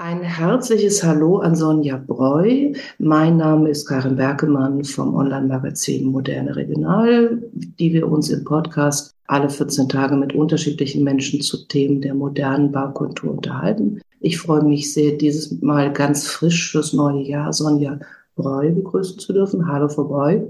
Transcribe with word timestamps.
Ein 0.00 0.22
herzliches 0.22 1.02
Hallo 1.02 1.38
an 1.38 1.56
Sonja 1.56 1.96
Breu. 1.96 2.72
Mein 3.00 3.36
Name 3.36 3.68
ist 3.68 3.84
Karin 3.84 4.14
Berkemann 4.14 4.84
vom 4.84 5.16
Online-Magazin 5.16 6.06
Moderne 6.06 6.54
Regional, 6.54 7.42
die 7.52 7.92
wir 7.92 8.08
uns 8.08 8.30
im 8.30 8.44
Podcast 8.44 9.16
alle 9.26 9.50
14 9.50 9.88
Tage 9.88 10.14
mit 10.14 10.36
unterschiedlichen 10.36 11.02
Menschen 11.02 11.40
zu 11.40 11.66
Themen 11.66 12.00
der 12.00 12.14
modernen 12.14 12.70
Baukultur 12.70 13.32
unterhalten. 13.32 14.00
Ich 14.20 14.38
freue 14.38 14.62
mich 14.62 14.94
sehr, 14.94 15.16
dieses 15.16 15.60
Mal 15.62 15.92
ganz 15.92 16.28
frisch 16.28 16.70
fürs 16.70 16.92
neue 16.92 17.22
Jahr 17.22 17.52
Sonja 17.52 17.98
Breu 18.36 18.70
begrüßen 18.70 19.18
zu 19.18 19.32
dürfen. 19.32 19.66
Hallo, 19.66 19.88
Frau 19.88 20.04
Breu. 20.04 20.42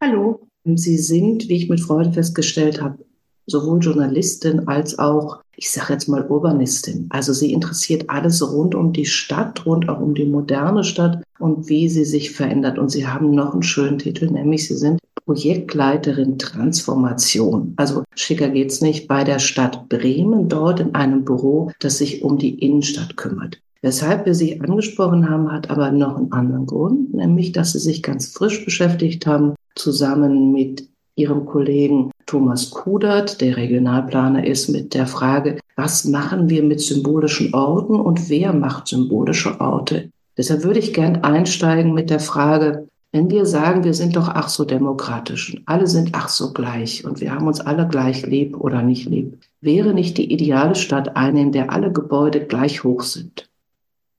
Hallo. 0.00 0.46
Sie 0.64 0.96
sind, 0.96 1.48
wie 1.48 1.56
ich 1.56 1.68
mit 1.68 1.80
Freude 1.80 2.12
festgestellt 2.12 2.80
habe, 2.80 2.98
sowohl 3.46 3.80
Journalistin 3.80 4.68
als 4.68 4.98
auch, 4.98 5.40
ich 5.56 5.70
sage 5.70 5.92
jetzt 5.92 6.08
mal 6.08 6.26
Urbanistin. 6.28 7.06
Also 7.10 7.32
sie 7.32 7.52
interessiert 7.52 8.08
alles 8.08 8.42
rund 8.42 8.74
um 8.74 8.92
die 8.92 9.06
Stadt, 9.06 9.64
rund 9.66 9.88
auch 9.88 10.00
um 10.00 10.14
die 10.14 10.26
moderne 10.26 10.84
Stadt 10.84 11.22
und 11.38 11.68
wie 11.68 11.88
sie 11.88 12.04
sich 12.04 12.32
verändert. 12.32 12.78
Und 12.78 12.90
sie 12.90 13.06
haben 13.06 13.30
noch 13.30 13.52
einen 13.52 13.62
schönen 13.62 13.98
Titel, 13.98 14.30
nämlich 14.30 14.66
sie 14.68 14.76
sind 14.76 14.98
Projektleiterin 15.24 16.38
Transformation. 16.38 17.74
Also 17.76 18.02
schicker 18.16 18.48
geht's 18.48 18.80
nicht 18.80 19.06
bei 19.06 19.24
der 19.24 19.38
Stadt 19.38 19.88
Bremen, 19.88 20.48
dort 20.48 20.80
in 20.80 20.94
einem 20.94 21.24
Büro, 21.24 21.70
das 21.78 21.98
sich 21.98 22.22
um 22.22 22.38
die 22.38 22.58
Innenstadt 22.58 23.16
kümmert. 23.16 23.60
Weshalb 23.82 24.26
wir 24.26 24.34
sie 24.34 24.60
angesprochen 24.60 25.28
haben, 25.28 25.50
hat 25.50 25.70
aber 25.70 25.90
noch 25.90 26.16
einen 26.16 26.32
anderen 26.32 26.66
Grund, 26.66 27.14
nämlich 27.14 27.52
dass 27.52 27.72
sie 27.72 27.80
sich 27.80 28.02
ganz 28.02 28.28
frisch 28.28 28.64
beschäftigt 28.64 29.26
haben, 29.26 29.54
zusammen 29.74 30.52
mit 30.52 30.88
ihrem 31.16 31.46
Kollegen 31.46 32.11
Thomas 32.32 32.70
Kudert, 32.70 33.42
der 33.42 33.58
Regionalplaner 33.58 34.46
ist, 34.46 34.70
mit 34.70 34.94
der 34.94 35.06
Frage, 35.06 35.58
was 35.76 36.06
machen 36.06 36.48
wir 36.48 36.62
mit 36.62 36.80
symbolischen 36.80 37.52
Orten 37.52 37.94
und 37.94 38.30
wer 38.30 38.54
macht 38.54 38.88
symbolische 38.88 39.60
Orte? 39.60 40.08
Deshalb 40.38 40.64
würde 40.64 40.78
ich 40.78 40.94
gern 40.94 41.24
einsteigen 41.24 41.92
mit 41.92 42.08
der 42.08 42.20
Frage, 42.20 42.88
wenn 43.12 43.30
wir 43.30 43.44
sagen, 43.44 43.84
wir 43.84 43.92
sind 43.92 44.16
doch 44.16 44.30
ach 44.30 44.48
so 44.48 44.64
demokratisch 44.64 45.52
und 45.52 45.62
alle 45.66 45.86
sind 45.86 46.12
ach 46.14 46.30
so 46.30 46.54
gleich 46.54 47.04
und 47.04 47.20
wir 47.20 47.34
haben 47.34 47.46
uns 47.46 47.60
alle 47.60 47.86
gleich 47.86 48.24
lieb 48.24 48.56
oder 48.58 48.80
nicht 48.80 49.10
lieb, 49.10 49.36
wäre 49.60 49.92
nicht 49.92 50.16
die 50.16 50.32
ideale 50.32 50.74
Stadt 50.74 51.14
eine, 51.14 51.42
in 51.42 51.52
der 51.52 51.70
alle 51.70 51.92
Gebäude 51.92 52.46
gleich 52.46 52.82
hoch 52.82 53.02
sind? 53.02 53.50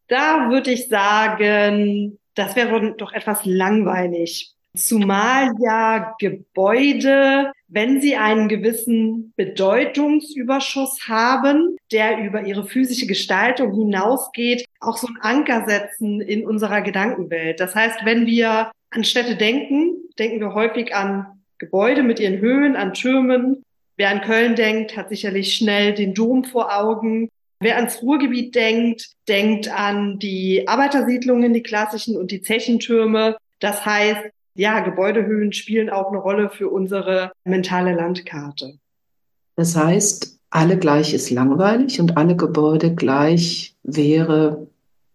Da 0.07 0.51
würde 0.51 0.69
ich 0.69 0.87
sagen, 0.87 2.19
das 2.35 2.55
wäre 2.55 2.93
doch 2.95 3.11
etwas 3.11 3.43
langweilig. 3.43 4.53
Zumal 4.75 5.51
ja 5.59 6.15
Gebäude, 6.19 7.51
wenn 7.73 8.01
sie 8.01 8.15
einen 8.15 8.49
gewissen 8.49 9.33
Bedeutungsüberschuss 9.35 11.07
haben, 11.07 11.75
der 11.91 12.23
über 12.23 12.45
ihre 12.45 12.65
physische 12.65 13.07
Gestaltung 13.07 13.73
hinausgeht, 13.73 14.65
auch 14.79 14.97
so 14.97 15.07
einen 15.07 15.17
Anker 15.21 15.65
setzen 15.67 16.21
in 16.21 16.45
unserer 16.45 16.81
Gedankenwelt. 16.81 17.59
Das 17.59 17.73
heißt, 17.73 18.05
wenn 18.05 18.27
wir 18.27 18.71
an 18.91 19.03
Städte 19.03 19.35
denken, 19.35 19.95
denken 20.19 20.39
wir 20.39 20.53
häufig 20.53 20.93
an 20.93 21.25
Gebäude 21.57 22.03
mit 22.03 22.19
ihren 22.19 22.39
Höhen, 22.39 22.75
an 22.75 22.93
Türmen. 22.93 23.63
Wer 23.97 24.09
an 24.09 24.21
Köln 24.21 24.55
denkt, 24.55 24.95
hat 24.95 25.09
sicherlich 25.09 25.55
schnell 25.55 25.95
den 25.95 26.13
Dom 26.13 26.43
vor 26.43 26.77
Augen. 26.77 27.29
Wer 27.59 27.77
ans 27.77 28.03
Ruhrgebiet 28.03 28.53
denkt, 28.53 29.09
denkt 29.27 29.67
an 29.69 30.19
die 30.19 30.67
Arbeitersiedlungen, 30.67 31.53
die 31.53 31.63
klassischen 31.63 32.17
und 32.17 32.29
die 32.29 32.41
Zechentürme. 32.43 33.37
Das 33.59 33.83
heißt, 33.83 34.29
ja, 34.55 34.79
Gebäudehöhen 34.81 35.53
spielen 35.53 35.89
auch 35.89 36.09
eine 36.09 36.19
Rolle 36.19 36.49
für 36.49 36.69
unsere 36.69 37.31
mentale 37.43 37.93
Landkarte. 37.93 38.77
Das 39.55 39.75
heißt, 39.75 40.39
alle 40.49 40.77
gleich 40.77 41.13
ist 41.13 41.31
langweilig 41.31 41.99
und 41.99 42.17
alle 42.17 42.35
Gebäude 42.35 42.93
gleich 42.93 43.75
wäre 43.83 44.67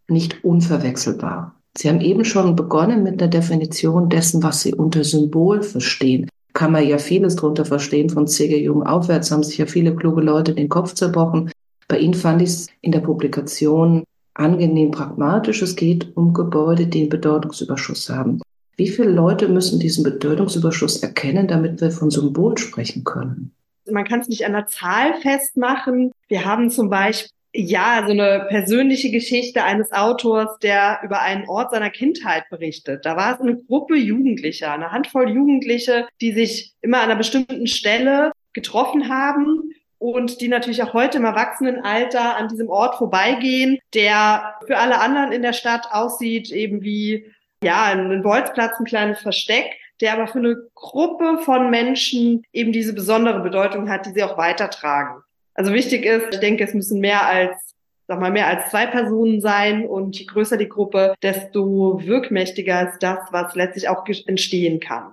nicht 0.09 0.45
unverwechselbar. 0.45 1.55
Sie 1.77 1.89
haben 1.89 2.01
eben 2.01 2.25
schon 2.25 2.57
begonnen 2.57 3.05
mit 3.05 3.23
einer 3.23 3.31
Definition 3.31 4.09
dessen, 4.09 4.43
was 4.43 4.63
Sie 4.63 4.75
unter 4.75 5.05
Symbol 5.05 5.63
verstehen. 5.63 6.29
Kann 6.55 6.73
man 6.73 6.87
ja 6.89 6.99
vieles 6.99 7.37
darunter 7.37 7.65
verstehen. 7.65 8.11
Von 8.11 8.27
C.G. 8.27 8.61
Jung 8.61 8.83
aufwärts 8.83 9.31
haben 9.31 9.45
sich 9.45 9.59
ja 9.59 9.67
viele 9.67 9.95
kluge 9.95 10.23
Leute 10.23 10.55
den 10.55 10.69
Kopf 10.69 10.95
zerbrochen. 10.95 11.53
Bei 11.87 11.99
Ihnen 11.99 12.15
fand 12.15 12.43
ich 12.43 12.49
es 12.49 12.67
in 12.81 12.91
der 12.91 13.01
Publikation 13.01 14.03
angenehm 14.35 14.91
pragmatisch. 14.91 15.63
Es 15.63 15.77
geht 15.77 16.17
um 16.17 16.35
Gebäude, 16.35 16.89
die 16.89 17.03
einen 17.03 17.11
Bedeutungsüberschuss 17.11 18.09
haben. 18.11 18.41
Wie 18.79 18.89
viele 18.89 19.11
Leute 19.11 19.49
müssen 19.49 19.81
diesen 19.81 20.05
Bedeutungsüberschuss 20.05 21.03
erkennen, 21.03 21.49
damit 21.49 21.81
wir 21.81 21.91
von 21.91 22.11
Symbol 22.11 22.57
sprechen 22.59 23.03
können? 23.03 23.53
Man 23.91 24.05
kann 24.05 24.21
es 24.21 24.29
nicht 24.29 24.47
an 24.47 24.53
der 24.53 24.69
Zahl 24.69 25.15
festmachen. 25.21 26.13
Wir 26.29 26.45
haben 26.45 26.71
zum 26.71 26.89
Beispiel 26.89 27.33
ja, 27.53 28.05
so 28.07 28.13
eine 28.13 28.47
persönliche 28.49 29.11
Geschichte 29.11 29.65
eines 29.65 29.91
Autors, 29.91 30.59
der 30.61 31.01
über 31.03 31.21
einen 31.23 31.49
Ort 31.49 31.73
seiner 31.73 31.91
Kindheit 31.91 32.45
berichtet. 32.51 33.05
Da 33.05 33.17
war 33.17 33.35
es 33.35 33.41
eine 33.41 33.57
Gruppe 33.57 33.97
Jugendlicher, 33.97 34.71
eine 34.71 34.93
Handvoll 34.93 35.29
Jugendliche, 35.29 36.07
die 36.21 36.33
sich 36.33 36.75
immer 36.81 36.99
an 36.99 37.05
einer 37.05 37.17
bestimmten 37.17 37.67
Stelle 37.67 38.31
getroffen 38.53 39.09
haben 39.09 39.73
und 39.99 40.41
die 40.41 40.49
natürlich 40.49 40.85
auch 40.85 40.93
heute 40.93 41.19
im 41.19 41.25
Erwachsenenalter 41.25 42.37
an 42.37 42.47
diesem 42.47 42.69
Ort 42.69 42.95
vorbeigehen, 42.95 43.79
der 43.95 44.55
für 44.67 44.77
alle 44.77 45.01
anderen 45.01 45.33
in 45.33 45.43
der 45.43 45.53
Stadt 45.53 45.89
aussieht, 45.91 46.53
eben 46.53 46.83
wie 46.83 47.25
ja, 47.63 47.85
ein 47.85 48.23
Bolzplatz, 48.23 48.79
ein 48.79 48.85
kleines 48.85 49.21
Versteck, 49.21 49.67
der 50.01 50.15
aber 50.15 50.29
für 50.29 50.39
eine 50.39 50.57
Gruppe 50.75 51.39
von 51.45 51.71
Menschen 51.71 52.45
eben 52.53 52.73
diese 52.73 52.93
besondere 52.93 53.41
Bedeutung 53.41 53.89
hat, 53.89 54.07
die 54.07 54.13
sie 54.13 54.23
auch 54.23 54.39
weitertragen. 54.39 55.23
Also 55.55 55.73
wichtig 55.73 56.05
ist, 56.05 56.27
ich 56.33 56.41
denke, 56.41 56.65
es 56.65 56.75
müssen 56.75 57.01
mehr 57.01 57.27
als 57.27 57.69
sag 58.09 58.21
mal, 58.21 58.33
mehr 58.33 58.47
als 58.47 58.71
zwei 58.71 58.87
Personen 58.87 59.41
sein 59.41 59.87
und 59.87 60.19
je 60.19 60.25
größer 60.25 60.57
die 60.57 60.69
Gruppe, 60.69 61.15
desto 61.23 62.01
wirkmächtiger 62.03 62.89
ist 62.89 63.03
das, 63.03 63.19
was 63.31 63.55
letztlich 63.55 63.89
auch 63.89 64.05
entstehen 64.27 64.81
kann. 64.81 65.13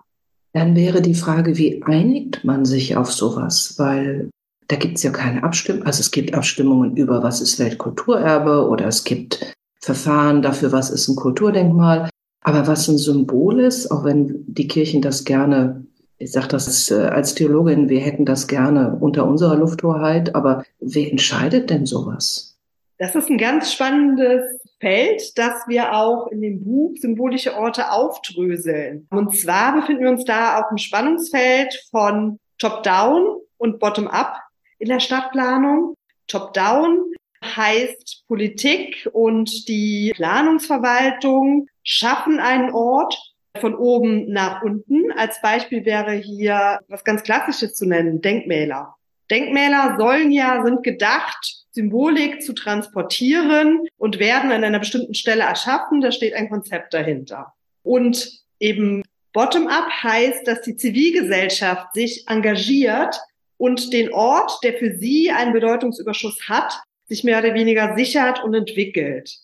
Dann 0.54 0.76
wäre 0.76 1.02
die 1.02 1.16
Frage, 1.16 1.58
wie 1.58 1.84
einigt 1.84 2.46
man 2.46 2.64
sich 2.64 2.96
auf 2.96 3.12
sowas? 3.12 3.76
Weil 3.78 4.30
da 4.70 4.78
gibt 4.78 4.96
es 4.96 5.04
ja 5.04 5.12
keine 5.12 5.44
Abstimmung. 5.44 5.84
Also 5.84 6.00
es 6.00 6.12
gibt 6.12 6.34
Abstimmungen 6.34 6.96
über, 6.96 7.22
was 7.22 7.42
ist 7.42 7.60
Weltkulturerbe 7.60 8.68
oder 8.70 8.88
es 8.88 9.04
gibt 9.04 9.54
Verfahren 9.82 10.42
dafür, 10.42 10.72
was 10.72 10.90
ist 10.90 11.10
ein 11.10 11.18
Kulturdenkmal. 11.18 12.10
Aber 12.46 12.68
was 12.68 12.88
ein 12.88 13.00
Symbol 13.00 13.60
ist, 13.60 13.90
auch 13.90 14.04
wenn 14.04 14.46
die 14.46 14.68
Kirchen 14.68 15.02
das 15.02 15.26
gerne, 15.26 15.84
ich 16.20 16.32
sage 16.32 16.50
das 16.50 16.92
äh, 16.92 17.08
als 17.08 17.34
Theologin, 17.34 17.90
wir 17.90 18.02
hätten 18.02 18.24
das 18.24 18.48
gerne 18.48 18.98
unter 19.00 19.26
unserer 19.26 19.56
Lufthoheit, 19.56 20.36
aber 20.36 20.64
wer 20.80 21.10
entscheidet 21.10 21.72
denn 21.72 21.88
sowas? 21.88 22.56
Das 23.00 23.16
ist 23.16 23.32
ein 23.32 23.40
ganz 23.40 23.74
spannendes 23.74 24.44
Feld, 24.80 25.36
das 25.40 25.54
wir 25.68 25.96
auch 25.96 26.28
in 26.28 26.42
dem 26.42 26.64
Buch 26.64 26.94
Symbolische 27.02 27.56
Orte 27.56 27.92
aufdröseln. 27.92 29.08
Und 29.10 29.36
zwar 29.36 29.82
befinden 29.82 30.04
wir 30.04 30.12
uns 30.12 30.26
da 30.26 30.60
auch 30.62 30.70
im 30.70 30.78
Spannungsfeld 30.78 31.74
von 31.90 32.38
Top-Down 32.60 33.38
und 33.58 33.80
Bottom-Up 33.80 34.38
in 34.78 34.90
der 34.90 35.00
Stadtplanung. 35.00 35.96
Top-Down 36.28 37.15
heißt 37.46 38.24
Politik 38.28 39.10
und 39.14 39.68
die 39.68 40.14
Planungsverwaltung 40.16 41.68
schaffen 41.84 42.40
einen 42.40 42.72
Ort 42.72 43.16
von 43.60 43.76
oben 43.76 44.32
nach 44.32 44.62
unten. 44.62 45.12
Als 45.12 45.42
Beispiel 45.42 45.86
wäre 45.86 46.14
hier 46.14 46.80
was 46.88 47.04
ganz 47.04 47.24
Klassisches 47.24 47.76
zu 47.76 47.86
nennen, 47.86 48.22
Denkmäler. 48.22 48.96
Denkmäler 49.32 49.96
sollen 49.98 50.32
ja, 50.32 50.64
sind 50.64 50.84
gedacht, 50.84 51.66
Symbolik 51.72 52.42
zu 52.42 52.54
transportieren 52.54 53.82
und 53.98 54.20
werden 54.20 54.52
an 54.52 54.64
einer 54.64 54.80
bestimmten 54.80 55.14
Stelle 55.14 55.44
erschaffen. 55.44 56.02
Da 56.02 56.12
steht 56.12 56.34
ein 56.34 56.50
Konzept 56.50 56.94
dahinter. 56.94 57.54
Und 57.84 58.32
eben 58.60 59.04
Bottom-up 59.34 59.90
heißt, 60.04 60.48
dass 60.48 60.62
die 60.62 60.78
Zivilgesellschaft 60.78 61.94
sich 61.94 62.26
engagiert 62.28 63.20
und 63.58 63.92
den 63.92 64.14
Ort, 64.14 64.60
der 64.64 64.74
für 64.76 64.98
sie 64.98 65.32
einen 65.32 65.54
Bedeutungsüberschuss 65.54 66.48
hat, 66.48 66.82
sich 67.08 67.24
mehr 67.24 67.40
oder 67.40 67.54
weniger 67.54 67.96
sichert 67.96 68.44
und 68.44 68.54
entwickelt. 68.54 69.38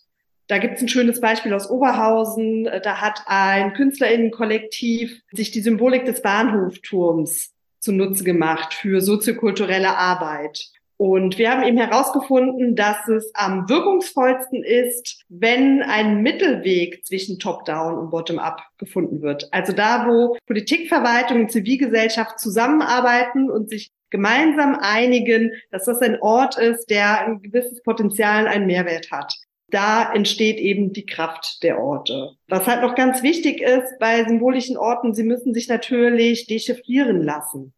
Da 0.48 0.58
gibt 0.58 0.76
es 0.76 0.82
ein 0.82 0.90
schönes 0.90 1.22
Beispiel 1.22 1.54
aus 1.54 1.70
Oberhausen. 1.70 2.66
Da 2.84 3.00
hat 3.00 3.22
ein 3.26 3.74
Künstlerinnenkollektiv 3.74 5.22
sich 5.32 5.52
die 5.52 5.62
Symbolik 5.62 6.06
des 6.06 6.22
Bahnhofturms 6.22 7.54
zunutze 7.80 8.24
gemacht 8.24 8.74
für 8.74 9.02
soziokulturelle 9.02 9.96
Arbeit. 9.98 10.70
Und 10.98 11.40
wir 11.40 11.50
haben 11.50 11.64
eben 11.64 11.80
herausgefunden, 11.80 12.76
dass 12.76 13.08
es 13.08 13.32
am 13.34 13.68
wirkungsvollsten 13.68 14.64
ist, 14.64 15.24
wenn 15.30 15.82
ein 15.82 16.22
Mittelweg 16.22 17.04
zwischen 17.08 17.40
Top-Down 17.40 17.98
und 17.98 18.12
Bottom-up 18.12 18.62
gefunden 18.78 19.24
wird. 19.24 19.52
Also 19.52 19.74
da, 19.74 20.06
wo 20.08 20.38
Politikverwaltung 20.46 21.42
und 21.42 21.52
Zivilgesellschaft 21.52 22.40
zusammenarbeiten 22.40 23.50
und 23.50 23.68
sich 23.68 23.90
gemeinsam 24.12 24.78
einigen, 24.80 25.54
dass 25.72 25.86
das 25.86 26.02
ein 26.02 26.22
Ort 26.22 26.58
ist, 26.60 26.92
der 26.92 27.26
ein 27.26 27.42
gewisses 27.42 27.82
Potenzial, 27.82 28.48
einen 28.48 28.68
Mehrwert 28.68 29.10
hat. 29.10 29.34
Da 29.70 30.14
entsteht 30.14 30.58
eben 30.60 30.94
die 30.94 31.06
Kraft 31.06 31.64
der 31.64 31.80
Orte. 31.80 32.34
Was 32.50 32.68
halt 32.68 32.82
noch 32.82 32.94
ganz 32.94 33.24
wichtig 33.24 33.62
ist 33.62 33.98
bei 34.00 34.24
symbolischen 34.26 34.78
Orten, 34.78 35.14
sie 35.14 35.24
müssen 35.24 35.54
sich 35.54 35.68
natürlich 35.70 36.46
dechiffrieren 36.46 37.24
lassen. 37.24 37.74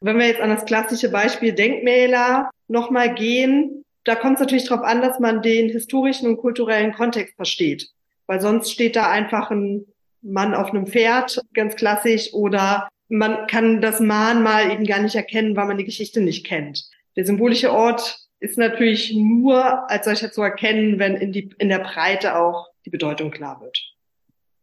Wenn 0.00 0.18
wir 0.18 0.26
jetzt 0.26 0.40
an 0.40 0.50
das 0.50 0.64
klassische 0.66 1.10
Beispiel 1.10 1.52
Denkmäler 1.52 2.50
nochmal 2.68 3.14
gehen, 3.14 3.84
Da 4.06 4.14
kommt 4.14 4.34
es 4.34 4.40
natürlich 4.40 4.68
darauf 4.68 4.84
an, 4.84 5.02
dass 5.02 5.18
man 5.18 5.42
den 5.42 5.68
historischen 5.68 6.28
und 6.28 6.36
kulturellen 6.36 6.92
Kontext 6.92 7.34
versteht. 7.34 7.88
Weil 8.26 8.40
sonst 8.40 8.70
steht 8.70 8.94
da 8.94 9.10
einfach 9.10 9.50
ein 9.50 9.84
Mann 10.22 10.54
auf 10.54 10.70
einem 10.70 10.86
Pferd, 10.86 11.40
ganz 11.54 11.74
klassisch, 11.74 12.32
oder 12.32 12.88
man 13.08 13.46
kann 13.46 13.80
das 13.80 14.00
Mahnmal 14.00 14.70
eben 14.70 14.84
gar 14.84 15.00
nicht 15.00 15.14
erkennen, 15.14 15.56
weil 15.56 15.66
man 15.66 15.78
die 15.78 15.84
Geschichte 15.84 16.20
nicht 16.20 16.46
kennt. 16.46 16.88
Der 17.16 17.24
symbolische 17.24 17.72
Ort 17.72 18.18
ist 18.40 18.58
natürlich 18.58 19.14
nur 19.14 19.90
als 19.90 20.04
solcher 20.04 20.32
zu 20.32 20.42
erkennen, 20.42 20.98
wenn 20.98 21.14
in, 21.14 21.32
die, 21.32 21.50
in 21.58 21.68
der 21.68 21.78
Breite 21.78 22.36
auch 22.36 22.68
die 22.84 22.90
Bedeutung 22.90 23.30
klar 23.30 23.60
wird. 23.60 23.78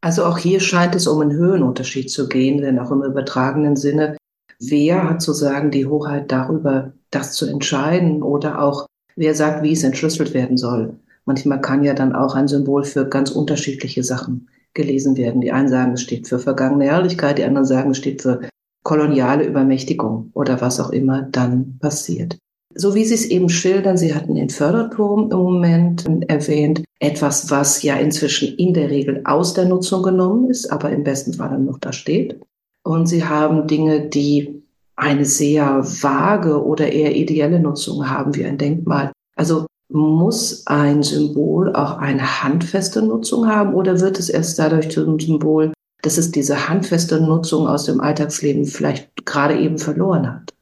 Also 0.01 0.25
auch 0.25 0.37
hier 0.37 0.59
scheint 0.59 0.95
es 0.95 1.07
um 1.07 1.21
einen 1.21 1.31
Höhenunterschied 1.31 2.11
zu 2.11 2.27
gehen, 2.27 2.61
denn 2.61 2.77
auch 2.77 2.91
im 2.91 3.03
übertragenen 3.03 3.75
Sinne, 3.75 4.17
wer 4.59 5.09
hat 5.09 5.21
sozusagen 5.21 5.71
die 5.71 5.85
Hoheit 5.85 6.31
darüber, 6.31 6.93
das 7.09 7.33
zu 7.33 7.47
entscheiden 7.47 8.21
oder 8.21 8.61
auch 8.61 8.85
wer 9.15 9.33
sagt, 9.33 9.63
wie 9.63 9.71
es 9.71 9.83
entschlüsselt 9.83 10.33
werden 10.33 10.57
soll. 10.57 10.97
Manchmal 11.25 11.61
kann 11.61 11.83
ja 11.83 11.93
dann 11.93 12.13
auch 12.13 12.35
ein 12.35 12.49
Symbol 12.49 12.83
für 12.83 13.07
ganz 13.07 13.31
unterschiedliche 13.31 14.03
Sachen 14.03 14.49
gelesen 14.73 15.17
werden. 15.17 15.41
Die 15.41 15.51
einen 15.51 15.69
sagen, 15.69 15.93
es 15.93 16.01
steht 16.01 16.27
für 16.27 16.39
vergangene 16.39 16.85
Herrlichkeit, 16.85 17.37
die 17.37 17.43
anderen 17.43 17.65
sagen, 17.65 17.91
es 17.91 17.97
steht 17.97 18.21
für 18.21 18.41
koloniale 18.83 19.45
Übermächtigung 19.45 20.31
oder 20.33 20.61
was 20.61 20.79
auch 20.79 20.89
immer 20.89 21.21
dann 21.23 21.77
passiert. 21.79 22.37
So 22.75 22.95
wie 22.95 23.05
Sie 23.05 23.13
es 23.13 23.25
eben 23.25 23.49
schildern, 23.49 23.97
Sie 23.97 24.15
hatten 24.15 24.35
den 24.35 24.49
Förderturm 24.49 25.29
im 25.31 25.37
Moment 25.37 26.05
erwähnt, 26.27 26.83
etwas, 26.99 27.51
was 27.51 27.83
ja 27.83 27.95
inzwischen 27.95 28.55
in 28.57 28.73
der 28.73 28.89
Regel 28.89 29.21
aus 29.25 29.53
der 29.53 29.65
Nutzung 29.65 30.01
genommen 30.01 30.49
ist, 30.49 30.71
aber 30.71 30.89
im 30.89 31.03
besten 31.03 31.33
Fall 31.33 31.59
noch 31.59 31.77
da 31.77 31.93
steht. 31.93 32.39
Und 32.83 33.05
Sie 33.05 33.23
haben 33.23 33.67
Dinge, 33.67 34.09
die 34.09 34.63
eine 34.95 35.25
sehr 35.25 35.83
vage 35.83 36.63
oder 36.63 36.91
eher 36.91 37.15
ideelle 37.15 37.59
Nutzung 37.59 38.09
haben, 38.09 38.35
wie 38.35 38.45
ein 38.45 38.57
Denkmal. 38.57 39.11
Also 39.35 39.65
muss 39.93 40.65
ein 40.65 41.03
Symbol 41.03 41.75
auch 41.75 41.97
eine 41.99 42.43
handfeste 42.43 43.01
Nutzung 43.01 43.47
haben 43.47 43.75
oder 43.75 44.01
wird 44.01 44.19
es 44.19 44.29
erst 44.29 44.57
dadurch 44.57 44.89
zum 44.89 45.19
Symbol, 45.19 45.71
dass 46.01 46.17
es 46.17 46.31
diese 46.31 46.67
handfeste 46.67 47.21
Nutzung 47.21 47.67
aus 47.67 47.85
dem 47.85 48.01
Alltagsleben 48.01 48.65
vielleicht 48.65 49.25
gerade 49.25 49.57
eben 49.57 49.77
verloren 49.77 50.27
hat? 50.27 50.53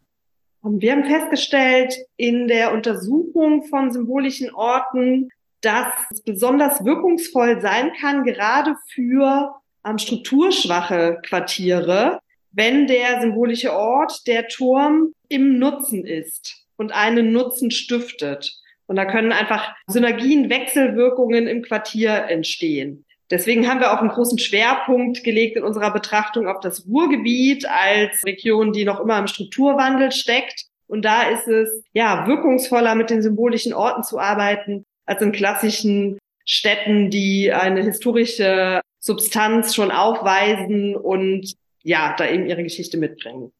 Wir 0.63 0.91
haben 0.91 1.05
festgestellt 1.05 1.95
in 2.17 2.47
der 2.47 2.73
Untersuchung 2.73 3.63
von 3.63 3.91
symbolischen 3.91 4.53
Orten, 4.53 5.29
dass 5.61 5.87
es 6.11 6.21
besonders 6.21 6.83
wirkungsvoll 6.83 7.61
sein 7.61 7.91
kann, 7.99 8.23
gerade 8.25 8.75
für 8.93 9.55
ähm, 9.85 9.97
strukturschwache 9.97 11.19
Quartiere, 11.25 12.19
wenn 12.51 12.85
der 12.85 13.21
symbolische 13.21 13.73
Ort, 13.73 14.27
der 14.27 14.47
Turm 14.47 15.13
im 15.29 15.57
Nutzen 15.57 16.05
ist 16.05 16.65
und 16.77 16.91
einen 16.91 17.31
Nutzen 17.31 17.71
stiftet. 17.71 18.60
Und 18.91 18.97
da 18.97 19.05
können 19.05 19.31
einfach 19.31 19.73
Synergien, 19.87 20.49
Wechselwirkungen 20.49 21.47
im 21.47 21.61
Quartier 21.61 22.25
entstehen. 22.27 23.05
Deswegen 23.29 23.69
haben 23.69 23.79
wir 23.79 23.93
auch 23.93 23.99
einen 23.99 24.09
großen 24.09 24.37
Schwerpunkt 24.37 25.23
gelegt 25.23 25.55
in 25.55 25.63
unserer 25.63 25.93
Betrachtung 25.93 26.49
auf 26.49 26.59
das 26.59 26.85
Ruhrgebiet 26.85 27.65
als 27.69 28.21
Region, 28.25 28.73
die 28.73 28.83
noch 28.83 28.99
immer 28.99 29.17
im 29.17 29.27
Strukturwandel 29.27 30.11
steckt. 30.11 30.65
Und 30.87 31.05
da 31.05 31.29
ist 31.29 31.47
es 31.47 31.85
ja 31.93 32.27
wirkungsvoller, 32.27 32.95
mit 32.95 33.09
den 33.09 33.21
symbolischen 33.21 33.73
Orten 33.73 34.03
zu 34.03 34.19
arbeiten, 34.19 34.83
als 35.05 35.21
in 35.21 35.31
klassischen 35.31 36.17
Städten, 36.43 37.09
die 37.09 37.53
eine 37.53 37.83
historische 37.83 38.81
Substanz 38.99 39.73
schon 39.73 39.91
aufweisen 39.91 40.97
und 40.97 41.53
ja, 41.81 42.13
da 42.17 42.29
eben 42.29 42.45
ihre 42.45 42.63
Geschichte 42.63 42.97
mitbringen. 42.97 43.53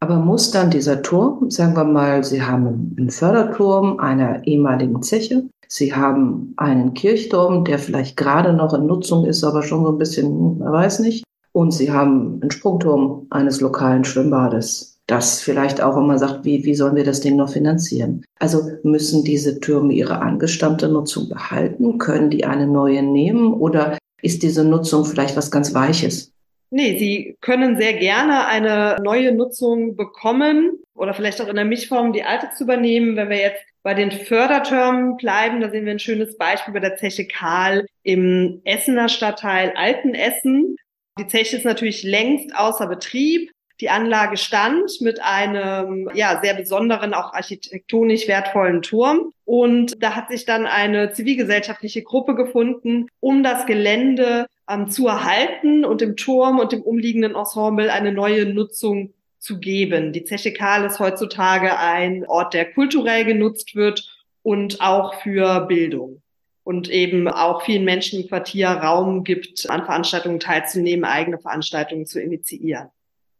Aber 0.00 0.16
muss 0.16 0.50
dann 0.52 0.70
dieser 0.70 1.02
Turm, 1.02 1.50
sagen 1.50 1.76
wir 1.76 1.84
mal, 1.84 2.22
Sie 2.22 2.42
haben 2.42 2.94
einen 2.96 3.10
Förderturm 3.10 3.98
einer 3.98 4.46
ehemaligen 4.46 5.02
Zeche, 5.02 5.48
Sie 5.66 5.94
haben 5.94 6.54
einen 6.56 6.94
Kirchturm, 6.94 7.64
der 7.64 7.78
vielleicht 7.78 8.16
gerade 8.16 8.52
noch 8.54 8.72
in 8.72 8.86
Nutzung 8.86 9.26
ist, 9.26 9.44
aber 9.44 9.62
schon 9.62 9.84
so 9.84 9.92
ein 9.92 9.98
bisschen, 9.98 10.58
man 10.58 10.72
weiß 10.72 11.00
nicht, 11.00 11.24
und 11.52 11.72
Sie 11.72 11.90
haben 11.90 12.38
einen 12.40 12.50
Sprungturm 12.50 13.26
eines 13.30 13.60
lokalen 13.60 14.04
Schwimmbades, 14.04 14.98
das 15.08 15.40
vielleicht 15.40 15.82
auch 15.82 15.96
immer 15.96 16.18
sagt, 16.18 16.44
wie, 16.44 16.64
wie 16.64 16.74
sollen 16.74 16.96
wir 16.96 17.04
das 17.04 17.20
Ding 17.20 17.36
noch 17.36 17.50
finanzieren? 17.50 18.24
Also 18.38 18.62
müssen 18.82 19.24
diese 19.24 19.58
Türme 19.58 19.92
ihre 19.94 20.20
angestammte 20.20 20.88
Nutzung 20.88 21.28
behalten? 21.28 21.98
Können 21.98 22.30
die 22.30 22.44
eine 22.44 22.66
neue 22.66 23.02
nehmen? 23.02 23.52
Oder 23.52 23.98
ist 24.22 24.42
diese 24.42 24.64
Nutzung 24.64 25.04
vielleicht 25.04 25.36
was 25.36 25.50
ganz 25.50 25.74
Weiches? 25.74 26.30
Nee, 26.70 26.98
Sie 26.98 27.36
können 27.40 27.78
sehr 27.78 27.94
gerne 27.94 28.46
eine 28.46 28.96
neue 29.02 29.32
Nutzung 29.32 29.96
bekommen 29.96 30.78
oder 30.94 31.14
vielleicht 31.14 31.40
auch 31.40 31.48
in 31.48 31.56
der 31.56 31.64
Mischform 31.64 32.12
die 32.12 32.24
alte 32.24 32.50
zu 32.56 32.64
übernehmen. 32.64 33.16
Wenn 33.16 33.30
wir 33.30 33.38
jetzt 33.38 33.64
bei 33.82 33.94
den 33.94 34.10
Fördertürmen 34.10 35.16
bleiben, 35.16 35.60
da 35.60 35.70
sehen 35.70 35.86
wir 35.86 35.92
ein 35.92 35.98
schönes 35.98 36.36
Beispiel 36.36 36.74
bei 36.74 36.80
der 36.80 36.96
Zeche 36.96 37.26
Karl 37.26 37.86
im 38.02 38.60
Essener 38.64 39.08
Stadtteil 39.08 39.72
Altenessen. 39.76 40.76
Die 41.18 41.26
Zeche 41.26 41.56
ist 41.56 41.64
natürlich 41.64 42.02
längst 42.02 42.54
außer 42.54 42.86
Betrieb. 42.86 43.50
Die 43.80 43.90
Anlage 43.90 44.36
stand 44.36 44.90
mit 45.00 45.22
einem 45.22 46.10
ja 46.12 46.40
sehr 46.42 46.54
besonderen, 46.54 47.14
auch 47.14 47.32
architektonisch 47.32 48.28
wertvollen 48.28 48.82
Turm. 48.82 49.32
Und 49.44 50.02
da 50.02 50.16
hat 50.16 50.28
sich 50.28 50.44
dann 50.44 50.66
eine 50.66 51.12
zivilgesellschaftliche 51.12 52.02
Gruppe 52.02 52.34
gefunden, 52.34 53.06
um 53.20 53.42
das 53.42 53.66
Gelände 53.66 54.46
ähm, 54.68 54.88
zu 54.88 55.06
erhalten 55.06 55.84
und 55.84 56.00
dem 56.00 56.16
Turm 56.16 56.58
und 56.58 56.72
dem 56.72 56.82
umliegenden 56.82 57.34
Ensemble 57.34 57.92
eine 57.92 58.12
neue 58.12 58.46
Nutzung 58.46 59.14
zu 59.38 59.58
geben. 59.58 60.12
Die 60.12 60.24
Zeche 60.24 60.52
Karl 60.52 60.84
ist 60.84 60.98
heutzutage 60.98 61.78
ein 61.78 62.26
Ort, 62.26 62.54
der 62.54 62.72
kulturell 62.72 63.24
genutzt 63.24 63.74
wird 63.74 64.08
und 64.42 64.80
auch 64.80 65.14
für 65.22 65.66
Bildung 65.66 66.22
und 66.64 66.90
eben 66.90 67.28
auch 67.28 67.62
vielen 67.62 67.84
Menschen 67.84 68.20
im 68.20 68.28
Quartier 68.28 68.68
Raum 68.68 69.24
gibt, 69.24 69.70
an 69.70 69.86
Veranstaltungen 69.86 70.38
teilzunehmen, 70.38 71.06
eigene 71.06 71.38
Veranstaltungen 71.38 72.04
zu 72.04 72.20
initiieren. 72.20 72.88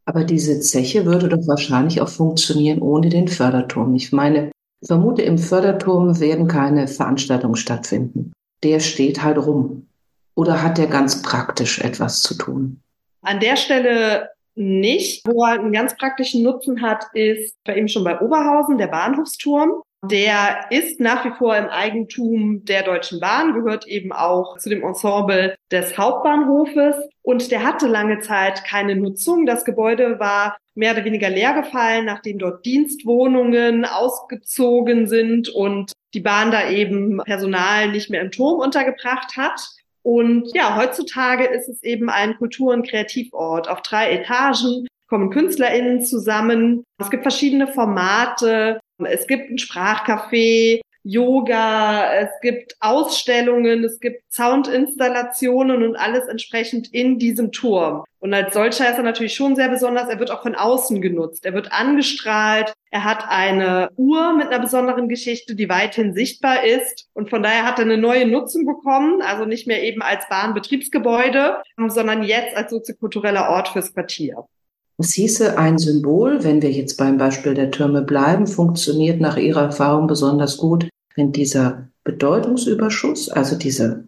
Aber 0.07 0.25
diese 0.25 0.61
Zeche 0.61 1.05
würde 1.05 1.29
doch 1.29 1.47
wahrscheinlich 1.47 2.01
auch 2.01 2.09
funktionieren 2.09 2.81
ohne 2.81 3.11
den 3.11 3.29
Förderturm. 3.29 3.95
Ich 3.95 4.13
meine, 4.13 4.51
ich 4.81 4.89
vermute, 4.89 5.21
im 5.21 5.37
Förderturm 5.37 6.19
werden 6.21 6.49
keine 6.49 6.89
Veranstaltungen 6.89 7.57
stattfinden. 7.57 8.33
Der 8.63 8.81
steht 8.81 9.23
halt 9.23 9.37
rum. 9.37 9.88
Oder 10.39 10.63
hat 10.63 10.79
der 10.79 10.87
ganz 10.87 11.21
praktisch 11.21 11.81
etwas 11.81 12.23
zu 12.23 12.39
tun? 12.39 12.81
An 13.23 13.41
der 13.41 13.57
Stelle 13.57 14.31
nicht. 14.55 15.27
Wo 15.27 15.45
er 15.45 15.55
einen 15.55 15.73
ganz 15.73 15.97
praktischen 15.97 16.45
Nutzen 16.45 16.81
hat, 16.81 17.07
ist 17.13 17.57
bei 17.65 17.77
eben 17.77 17.89
schon 17.89 18.05
bei 18.05 18.21
Oberhausen 18.21 18.79
der 18.79 18.87
Bahnhofsturm. 18.87 19.83
Der 20.05 20.71
ist 20.71 21.01
nach 21.01 21.25
wie 21.25 21.37
vor 21.37 21.57
im 21.57 21.67
Eigentum 21.67 22.65
der 22.65 22.85
Deutschen 22.85 23.19
Bahn, 23.19 23.53
gehört 23.53 23.89
eben 23.89 24.13
auch 24.13 24.57
zu 24.59 24.69
dem 24.69 24.85
Ensemble 24.85 25.57
des 25.73 25.99
Hauptbahnhofes 25.99 26.95
und 27.23 27.51
der 27.51 27.65
hatte 27.65 27.89
lange 27.89 28.21
Zeit 28.21 28.63
keine 28.63 28.95
Nutzung. 28.95 29.45
Das 29.45 29.65
Gebäude 29.65 30.21
war 30.21 30.57
mehr 30.77 30.93
oder 30.93 31.05
weniger 31.05 31.31
leer 31.31 31.53
gefallen, 31.55 32.05
nachdem 32.05 32.39
dort 32.39 32.65
Dienstwohnungen 32.65 33.85
ausgezogen 33.85 35.09
sind 35.09 35.49
und 35.49 35.91
die 36.15 36.21
Bahn 36.21 36.53
da 36.53 36.71
eben 36.71 37.21
Personal 37.25 37.91
nicht 37.91 38.09
mehr 38.09 38.21
im 38.21 38.31
Turm 38.31 38.61
untergebracht 38.61 39.37
hat. 39.37 39.61
Und 40.09 40.55
ja, 40.55 40.75
heutzutage 40.75 41.45
ist 41.45 41.69
es 41.69 41.83
eben 41.83 42.09
ein 42.09 42.39
Kultur- 42.39 42.73
und 42.73 42.89
Kreativort. 42.89 43.69
Auf 43.69 43.83
drei 43.83 44.11
Etagen 44.13 44.87
kommen 45.07 45.29
KünstlerInnen 45.29 46.03
zusammen. 46.03 46.83
Es 46.99 47.11
gibt 47.11 47.25
verschiedene 47.25 47.67
Formate. 47.67 48.81
Es 49.05 49.27
gibt 49.27 49.51
ein 49.51 49.59
Sprachcafé, 49.59 50.81
Yoga, 51.03 52.13
es 52.15 52.31
gibt 52.43 52.77
Ausstellungen, 52.81 53.85
es 53.85 54.01
gibt 54.01 54.31
Soundinstallationen 54.33 55.83
und 55.83 55.97
alles 55.97 56.27
entsprechend 56.29 56.93
in 56.93 57.19
diesem 57.19 57.53
Turm. 57.53 58.05
Und 58.21 58.35
als 58.35 58.53
solcher 58.53 58.91
ist 58.91 58.97
er 58.97 59.05
natürlich 59.05 59.35
schon 59.35 59.55
sehr 59.55 59.69
besonders. 59.69 60.09
Er 60.09 60.19
wird 60.19 60.31
auch 60.31 60.43
von 60.43 60.57
außen 60.57 61.01
genutzt. 61.01 61.47
Er 61.47 61.55
wird 61.55 61.73
angestrahlt. 61.73 62.73
Er 62.91 63.05
hat 63.05 63.25
eine 63.29 63.91
Uhr 63.97 64.33
mit 64.35 64.49
einer 64.49 64.59
besonderen 64.59 65.09
Geschichte, 65.09 65.55
die 65.55 65.69
weithin 65.69 66.15
sichtbar 66.15 66.65
ist. 66.65 67.09
Und 67.15 67.31
von 67.31 67.43
daher 67.43 67.65
hat 67.65 67.79
er 67.79 67.85
eine 67.85 67.97
neue 67.97 68.27
Nutzung 68.27 68.67
bekommen. 68.67 69.23
Also 69.23 69.45
nicht 69.45 69.69
mehr 69.69 69.83
eben 69.85 70.03
als 70.03 70.29
Bahnbetriebsgebäude, 70.29 71.63
sondern 71.87 72.25
jetzt 72.25 72.57
als 72.57 72.71
soziokultureller 72.71 73.51
Ort 73.51 73.69
fürs 73.69 73.95
Quartier. 73.95 74.47
Es 75.01 75.13
hieße, 75.13 75.57
ein 75.57 75.79
Symbol, 75.79 76.43
wenn 76.43 76.61
wir 76.61 76.73
jetzt 76.73 76.97
beim 76.97 77.19
Beispiel 77.19 77.55
der 77.55 77.71
Türme 77.71 78.03
bleiben, 78.03 78.49
funktioniert 78.49 79.21
nach 79.21 79.37
Ihrer 79.37 79.63
Erfahrung 79.63 80.09
besonders 80.09 80.57
gut, 80.57 80.89
wenn 81.15 81.31
dieser 81.31 81.89
Bedeutungsüberschuss, 82.03 83.29
also 83.29 83.57
diese 83.57 84.05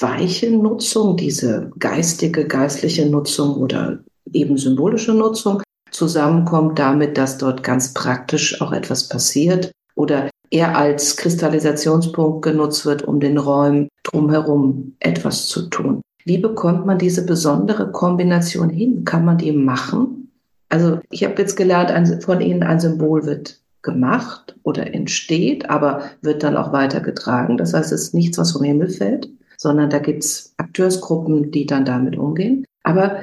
weiche 0.00 0.50
Nutzung, 0.50 1.16
diese 1.16 1.70
geistige, 1.78 2.46
geistliche 2.46 3.06
Nutzung 3.06 3.56
oder 3.56 4.00
eben 4.32 4.58
symbolische 4.58 5.14
Nutzung 5.14 5.62
zusammenkommt 5.92 6.76
damit, 6.76 7.18
dass 7.18 7.38
dort 7.38 7.62
ganz 7.62 7.94
praktisch 7.94 8.60
auch 8.60 8.72
etwas 8.72 9.08
passiert 9.08 9.70
oder 9.94 10.28
er 10.50 10.76
als 10.76 11.16
Kristallisationspunkt 11.16 12.42
genutzt 12.42 12.84
wird, 12.84 13.02
um 13.02 13.20
den 13.20 13.38
Räumen 13.38 13.88
drumherum 14.02 14.96
etwas 14.98 15.46
zu 15.46 15.68
tun. 15.68 16.02
Wie 16.24 16.38
bekommt 16.38 16.84
man 16.86 16.98
diese 16.98 17.24
besondere 17.24 17.92
Kombination 17.92 18.70
hin? 18.70 19.04
Kann 19.04 19.24
man 19.24 19.38
die 19.38 19.52
machen? 19.52 20.21
Also 20.72 21.00
ich 21.10 21.22
habe 21.22 21.34
jetzt 21.36 21.56
gelernt, 21.56 21.90
ein, 21.90 22.22
von 22.22 22.40
Ihnen 22.40 22.62
ein 22.62 22.80
Symbol 22.80 23.26
wird 23.26 23.60
gemacht 23.82 24.56
oder 24.62 24.94
entsteht, 24.94 25.68
aber 25.68 26.10
wird 26.22 26.42
dann 26.42 26.56
auch 26.56 26.72
weitergetragen. 26.72 27.58
Das 27.58 27.74
heißt, 27.74 27.92
es 27.92 28.04
ist 28.04 28.14
nichts, 28.14 28.38
was 28.38 28.52
vom 28.52 28.62
Himmel 28.62 28.88
fällt, 28.88 29.28
sondern 29.58 29.90
da 29.90 29.98
gibt's 29.98 30.54
Akteursgruppen, 30.56 31.50
die 31.50 31.66
dann 31.66 31.84
damit 31.84 32.16
umgehen. 32.16 32.64
Aber 32.84 33.18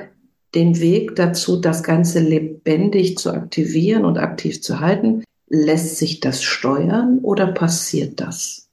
den 0.53 0.79
Weg 0.79 1.15
dazu, 1.15 1.57
das 1.57 1.81
Ganze 1.81 2.19
lebendig 2.19 3.17
zu 3.17 3.31
aktivieren 3.31 4.05
und 4.05 4.19
aktiv 4.19 4.61
zu 4.61 4.79
halten, 4.79 5.23
lässt 5.47 5.97
sich 5.97 6.19
das 6.19 6.43
steuern 6.43 7.17
oder 7.23 7.47
passiert 7.47 8.21
das? 8.21 8.69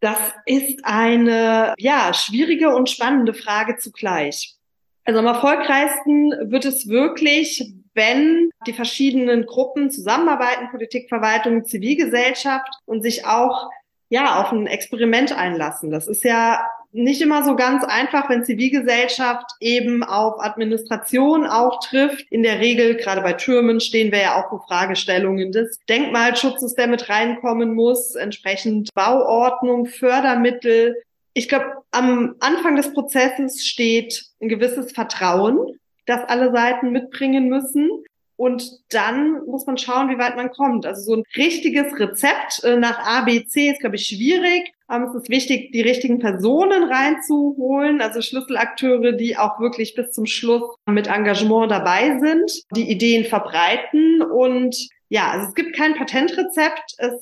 Das 0.00 0.18
ist 0.44 0.80
eine, 0.82 1.72
ja, 1.78 2.12
schwierige 2.12 2.74
und 2.74 2.90
spannende 2.90 3.32
Frage 3.32 3.76
zugleich. 3.78 4.56
Also 5.04 5.20
am 5.20 5.26
erfolgreichsten 5.26 6.50
wird 6.50 6.66
es 6.66 6.88
wirklich, 6.88 7.72
wenn 7.94 8.50
die 8.66 8.72
verschiedenen 8.72 9.46
Gruppen 9.46 9.90
zusammenarbeiten, 9.90 10.70
Politik, 10.70 11.08
Verwaltung, 11.08 11.64
Zivilgesellschaft 11.64 12.72
und 12.86 13.02
sich 13.02 13.26
auch 13.26 13.70
ja 14.08 14.40
auf 14.40 14.52
ein 14.52 14.66
Experiment 14.66 15.36
einlassen. 15.36 15.90
Das 15.90 16.06
ist 16.06 16.24
ja 16.24 16.66
nicht 16.92 17.22
immer 17.22 17.44
so 17.44 17.56
ganz 17.56 17.84
einfach, 17.84 18.28
wenn 18.28 18.44
Zivilgesellschaft 18.44 19.46
eben 19.60 20.04
auf 20.04 20.40
Administration 20.40 21.46
auch 21.46 21.80
trifft. 21.80 22.30
In 22.30 22.42
der 22.42 22.60
Regel, 22.60 22.96
gerade 22.96 23.22
bei 23.22 23.32
Türmen, 23.32 23.80
stehen 23.80 24.12
wir 24.12 24.20
ja 24.20 24.36
auch 24.36 24.50
vor 24.50 24.64
Fragestellungen 24.68 25.52
des 25.52 25.78
Denkmalschutzes, 25.88 26.74
der 26.74 26.88
mit 26.88 27.08
reinkommen 27.08 27.74
muss, 27.74 28.14
entsprechend 28.14 28.90
Bauordnung, 28.94 29.86
Fördermittel. 29.86 31.02
Ich 31.32 31.48
glaube, 31.48 31.82
am 31.90 32.34
Anfang 32.40 32.76
des 32.76 32.92
Prozesses 32.92 33.66
steht 33.66 34.26
ein 34.42 34.50
gewisses 34.50 34.92
Vertrauen, 34.92 35.78
das 36.06 36.20
alle 36.28 36.52
Seiten 36.52 36.90
mitbringen 36.90 37.48
müssen. 37.48 37.88
Und 38.36 38.80
dann 38.90 39.44
muss 39.46 39.66
man 39.66 39.78
schauen, 39.78 40.08
wie 40.08 40.18
weit 40.18 40.36
man 40.36 40.50
kommt. 40.50 40.84
Also 40.84 41.02
so 41.02 41.14
ein 41.14 41.22
richtiges 41.36 41.98
Rezept 42.00 42.64
äh, 42.64 42.76
nach 42.76 42.98
A, 42.98 43.20
B, 43.22 43.44
C 43.44 43.70
ist, 43.70 43.80
glaube 43.80 43.96
ich, 43.96 44.06
schwierig. 44.06 44.72
Es 44.88 45.14
ist 45.14 45.28
wichtig, 45.30 45.72
die 45.72 45.80
richtigen 45.80 46.18
Personen 46.18 46.84
reinzuholen, 46.84 48.00
also 48.00 48.20
Schlüsselakteure, 48.20 49.12
die 49.12 49.38
auch 49.38 49.60
wirklich 49.60 49.94
bis 49.94 50.12
zum 50.12 50.26
Schluss 50.26 50.74
mit 50.86 51.06
Engagement 51.06 51.70
dabei 51.70 52.18
sind, 52.18 52.62
die 52.74 52.90
Ideen 52.90 53.24
verbreiten. 53.24 54.22
Und 54.22 54.88
ja, 55.08 55.30
also 55.30 55.48
es 55.48 55.54
gibt 55.54 55.76
kein 55.76 55.94
Patentrezept. 55.94 56.94
Es 56.98 57.12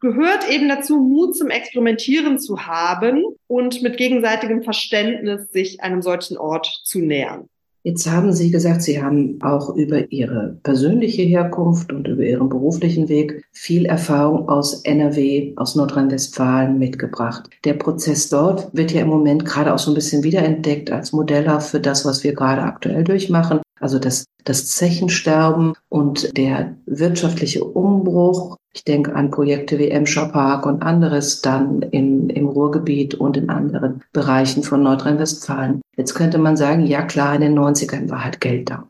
gehört 0.00 0.48
eben 0.48 0.68
dazu, 0.68 0.96
Mut 0.96 1.36
zum 1.36 1.50
Experimentieren 1.50 2.38
zu 2.38 2.66
haben 2.66 3.24
und 3.46 3.82
mit 3.82 3.96
gegenseitigem 3.96 4.62
Verständnis 4.62 5.50
sich 5.52 5.82
einem 5.82 6.02
solchen 6.02 6.38
Ort 6.38 6.66
zu 6.84 7.00
nähern. 7.00 7.48
Jetzt 7.82 8.10
haben 8.10 8.32
Sie 8.32 8.50
gesagt, 8.50 8.82
Sie 8.82 9.02
haben 9.02 9.38
auch 9.40 9.74
über 9.74 10.12
Ihre 10.12 10.58
persönliche 10.62 11.22
Herkunft 11.22 11.92
und 11.92 12.06
über 12.08 12.22
Ihren 12.22 12.50
beruflichen 12.50 13.08
Weg 13.08 13.42
viel 13.52 13.86
Erfahrung 13.86 14.50
aus 14.50 14.82
NRW, 14.82 15.54
aus 15.56 15.76
Nordrhein-Westfalen 15.76 16.78
mitgebracht. 16.78 17.48
Der 17.64 17.74
Prozess 17.74 18.28
dort 18.28 18.68
wird 18.74 18.92
ja 18.92 19.00
im 19.00 19.08
Moment 19.08 19.46
gerade 19.46 19.72
auch 19.72 19.78
so 19.78 19.90
ein 19.90 19.94
bisschen 19.94 20.22
wiederentdeckt 20.24 20.90
als 20.90 21.12
Modeller 21.12 21.60
für 21.60 21.80
das, 21.80 22.04
was 22.04 22.22
wir 22.22 22.34
gerade 22.34 22.62
aktuell 22.62 23.02
durchmachen. 23.02 23.60
Also 23.80 23.98
das, 23.98 24.26
das 24.44 24.66
Zechensterben 24.66 25.72
und 25.88 26.36
der 26.36 26.76
wirtschaftliche 26.84 27.64
Umbruch. 27.64 28.56
Ich 28.72 28.84
denke 28.84 29.14
an 29.14 29.30
Projekte 29.30 29.78
wie 29.78 29.88
Emscher 29.88 30.28
Park 30.28 30.64
und 30.64 30.82
anderes 30.82 31.42
dann 31.42 31.82
im, 31.82 32.30
im 32.30 32.46
Ruhrgebiet 32.48 33.14
und 33.14 33.36
in 33.36 33.50
anderen 33.50 34.02
Bereichen 34.12 34.62
von 34.62 34.82
Nordrhein-Westfalen. 34.82 35.80
Jetzt 35.96 36.14
könnte 36.14 36.38
man 36.38 36.56
sagen, 36.56 36.86
ja 36.86 37.02
klar, 37.02 37.34
in 37.34 37.40
den 37.40 37.58
90ern 37.58 38.08
war 38.10 38.24
halt 38.24 38.40
Geld 38.40 38.70
da. 38.70 38.86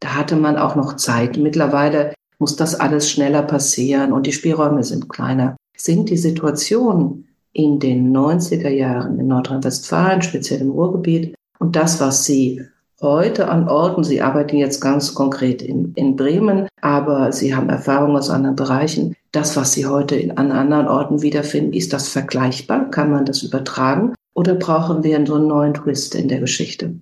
Da 0.00 0.16
hatte 0.16 0.34
man 0.34 0.56
auch 0.56 0.74
noch 0.74 0.96
Zeit. 0.96 1.36
Mittlerweile 1.36 2.14
muss 2.38 2.56
das 2.56 2.74
alles 2.74 3.08
schneller 3.08 3.42
passieren 3.42 4.12
und 4.12 4.26
die 4.26 4.32
Spielräume 4.32 4.82
sind 4.82 5.08
kleiner. 5.08 5.56
Sind 5.76 6.10
die 6.10 6.16
Situationen 6.16 7.28
in 7.52 7.78
den 7.78 8.16
90er 8.16 8.70
Jahren 8.70 9.20
in 9.20 9.28
Nordrhein-Westfalen, 9.28 10.22
speziell 10.22 10.60
im 10.60 10.70
Ruhrgebiet, 10.70 11.34
und 11.60 11.76
das, 11.76 12.00
was 12.00 12.24
Sie 12.24 12.60
heute 13.02 13.48
an 13.48 13.68
Orten. 13.68 14.04
Sie 14.04 14.22
arbeiten 14.22 14.56
jetzt 14.56 14.80
ganz 14.80 15.14
konkret 15.14 15.60
in, 15.60 15.92
in 15.96 16.16
Bremen, 16.16 16.68
aber 16.80 17.32
Sie 17.32 17.54
haben 17.54 17.68
Erfahrung 17.68 18.16
aus 18.16 18.30
anderen 18.30 18.56
Bereichen. 18.56 19.16
Das, 19.32 19.56
was 19.56 19.72
Sie 19.72 19.86
heute 19.86 20.16
in, 20.16 20.38
an 20.38 20.52
anderen 20.52 20.88
Orten 20.88 21.22
wiederfinden, 21.22 21.72
ist 21.72 21.92
das 21.92 22.08
vergleichbar? 22.08 22.90
Kann 22.90 23.10
man 23.10 23.24
das 23.24 23.42
übertragen? 23.42 24.14
Oder 24.34 24.54
brauchen 24.54 25.04
wir 25.04 25.24
so 25.26 25.34
einen 25.34 25.48
neuen 25.48 25.74
Twist 25.74 26.14
in 26.14 26.28
der 26.28 26.40
Geschichte? 26.40 26.94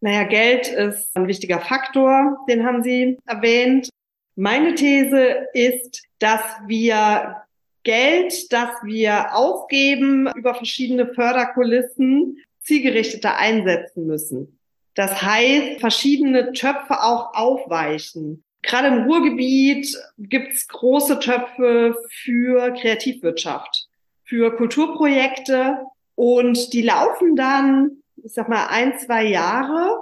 Naja, 0.00 0.24
Geld 0.24 0.66
ist 0.66 1.14
ein 1.14 1.28
wichtiger 1.28 1.60
Faktor, 1.60 2.38
den 2.48 2.64
haben 2.64 2.82
Sie 2.82 3.18
erwähnt. 3.26 3.88
Meine 4.34 4.74
These 4.74 5.46
ist, 5.52 6.02
dass 6.18 6.40
wir 6.66 7.36
Geld, 7.84 8.52
das 8.52 8.70
wir 8.84 9.34
ausgeben 9.34 10.28
über 10.34 10.54
verschiedene 10.54 11.06
Förderkulissen, 11.06 12.38
zielgerichteter 12.62 13.36
einsetzen 13.36 14.06
müssen. 14.06 14.58
Das 14.94 15.22
heißt, 15.22 15.80
verschiedene 15.80 16.52
Töpfe 16.52 17.02
auch 17.02 17.34
aufweichen. 17.34 18.44
Gerade 18.62 18.88
im 18.88 19.04
Ruhrgebiet 19.04 19.96
gibt's 20.18 20.68
große 20.68 21.18
Töpfe 21.18 21.96
für 22.10 22.72
Kreativwirtschaft, 22.74 23.88
für 24.24 24.54
Kulturprojekte 24.56 25.78
und 26.14 26.72
die 26.72 26.82
laufen 26.82 27.34
dann, 27.34 28.02
ich 28.22 28.34
sag 28.34 28.48
mal, 28.48 28.66
ein, 28.68 28.98
zwei 28.98 29.24
Jahre 29.24 29.98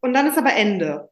und 0.00 0.12
dann 0.12 0.26
ist 0.26 0.36
aber 0.36 0.52
Ende. 0.52 1.08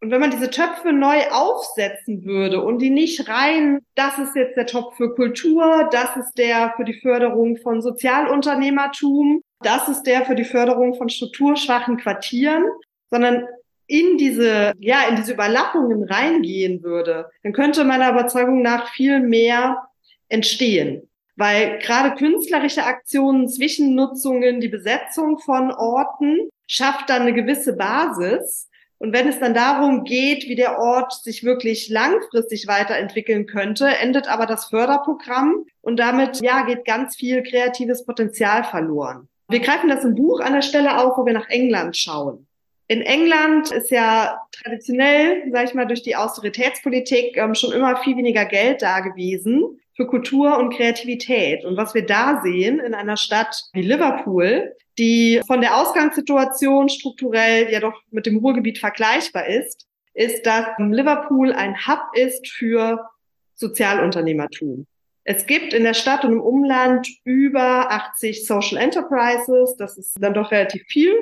Und 0.00 0.10
wenn 0.10 0.20
man 0.20 0.32
diese 0.32 0.50
Töpfe 0.50 0.92
neu 0.92 1.28
aufsetzen 1.30 2.24
würde 2.24 2.60
und 2.60 2.80
die 2.80 2.90
nicht 2.90 3.28
rein, 3.28 3.80
das 3.94 4.18
ist 4.18 4.34
jetzt 4.34 4.56
der 4.56 4.66
Topf 4.66 4.96
für 4.96 5.14
Kultur, 5.14 5.88
das 5.92 6.16
ist 6.16 6.34
der 6.34 6.72
für 6.76 6.84
die 6.84 7.00
Förderung 7.00 7.56
von 7.56 7.80
Sozialunternehmertum, 7.80 9.42
das 9.62 9.88
ist 9.88 10.04
der 10.04 10.24
für 10.24 10.34
die 10.34 10.44
Förderung 10.44 10.94
von 10.94 11.08
strukturschwachen 11.08 11.96
Quartieren, 11.96 12.64
sondern 13.10 13.46
in 13.86 14.16
diese, 14.16 14.72
ja, 14.78 15.02
in 15.08 15.16
diese 15.16 15.34
Überlappungen 15.34 16.04
reingehen 16.04 16.82
würde, 16.82 17.30
dann 17.42 17.52
könnte 17.52 17.84
meiner 17.84 18.10
Überzeugung 18.10 18.62
nach 18.62 18.88
viel 18.88 19.20
mehr 19.20 19.86
entstehen. 20.28 21.08
Weil 21.36 21.78
gerade 21.78 22.14
künstlerische 22.14 22.84
Aktionen, 22.84 23.48
Zwischennutzungen, 23.48 24.60
die 24.60 24.68
Besetzung 24.68 25.38
von 25.38 25.72
Orten 25.72 26.48
schafft 26.66 27.10
dann 27.10 27.22
eine 27.22 27.34
gewisse 27.34 27.74
Basis. 27.74 28.68
Und 28.98 29.12
wenn 29.12 29.28
es 29.28 29.40
dann 29.40 29.52
darum 29.52 30.04
geht, 30.04 30.44
wie 30.44 30.54
der 30.54 30.78
Ort 30.78 31.12
sich 31.12 31.42
wirklich 31.42 31.88
langfristig 31.88 32.68
weiterentwickeln 32.68 33.46
könnte, 33.46 33.88
endet 33.88 34.28
aber 34.28 34.46
das 34.46 34.66
Förderprogramm 34.66 35.64
und 35.80 35.98
damit, 35.98 36.40
ja, 36.40 36.64
geht 36.64 36.84
ganz 36.84 37.16
viel 37.16 37.42
kreatives 37.42 38.04
Potenzial 38.06 38.62
verloren. 38.64 39.28
Wir 39.52 39.60
greifen 39.60 39.90
das 39.90 40.02
im 40.02 40.14
Buch 40.14 40.40
an 40.40 40.54
der 40.54 40.62
Stelle 40.62 40.98
auf, 40.98 41.18
wo 41.18 41.26
wir 41.26 41.34
nach 41.34 41.50
England 41.50 41.94
schauen. 41.96 42.46
In 42.88 43.02
England 43.02 43.70
ist 43.70 43.90
ja 43.90 44.40
traditionell, 44.50 45.42
sage 45.52 45.64
ich 45.66 45.74
mal, 45.74 45.86
durch 45.86 46.02
die 46.02 46.16
Austeritätspolitik 46.16 47.36
ähm, 47.36 47.54
schon 47.54 47.72
immer 47.72 47.96
viel 48.02 48.16
weniger 48.16 48.46
Geld 48.46 48.80
da 48.80 49.00
gewesen 49.00 49.78
für 49.94 50.06
Kultur 50.06 50.58
und 50.58 50.74
Kreativität. 50.74 51.64
Und 51.66 51.76
was 51.76 51.94
wir 51.94 52.06
da 52.06 52.40
sehen 52.42 52.80
in 52.80 52.94
einer 52.94 53.18
Stadt 53.18 53.62
wie 53.74 53.82
Liverpool, 53.82 54.74
die 54.98 55.42
von 55.46 55.60
der 55.60 55.76
Ausgangssituation 55.76 56.88
strukturell 56.88 57.70
ja 57.70 57.80
doch 57.80 57.94
mit 58.10 58.24
dem 58.24 58.38
Ruhrgebiet 58.38 58.78
vergleichbar 58.78 59.46
ist, 59.46 59.86
ist, 60.14 60.46
dass 60.46 60.66
Liverpool 60.78 61.52
ein 61.52 61.76
Hub 61.86 62.00
ist 62.14 62.48
für 62.48 63.06
Sozialunternehmertum. 63.54 64.86
Es 65.24 65.46
gibt 65.46 65.72
in 65.72 65.84
der 65.84 65.94
Stadt 65.94 66.24
und 66.24 66.32
im 66.32 66.40
Umland 66.40 67.08
über 67.24 67.90
80 67.90 68.46
Social 68.46 68.78
Enterprises. 68.78 69.76
Das 69.76 69.96
ist 69.96 70.16
dann 70.20 70.34
doch 70.34 70.50
relativ 70.50 70.82
viel 70.88 71.12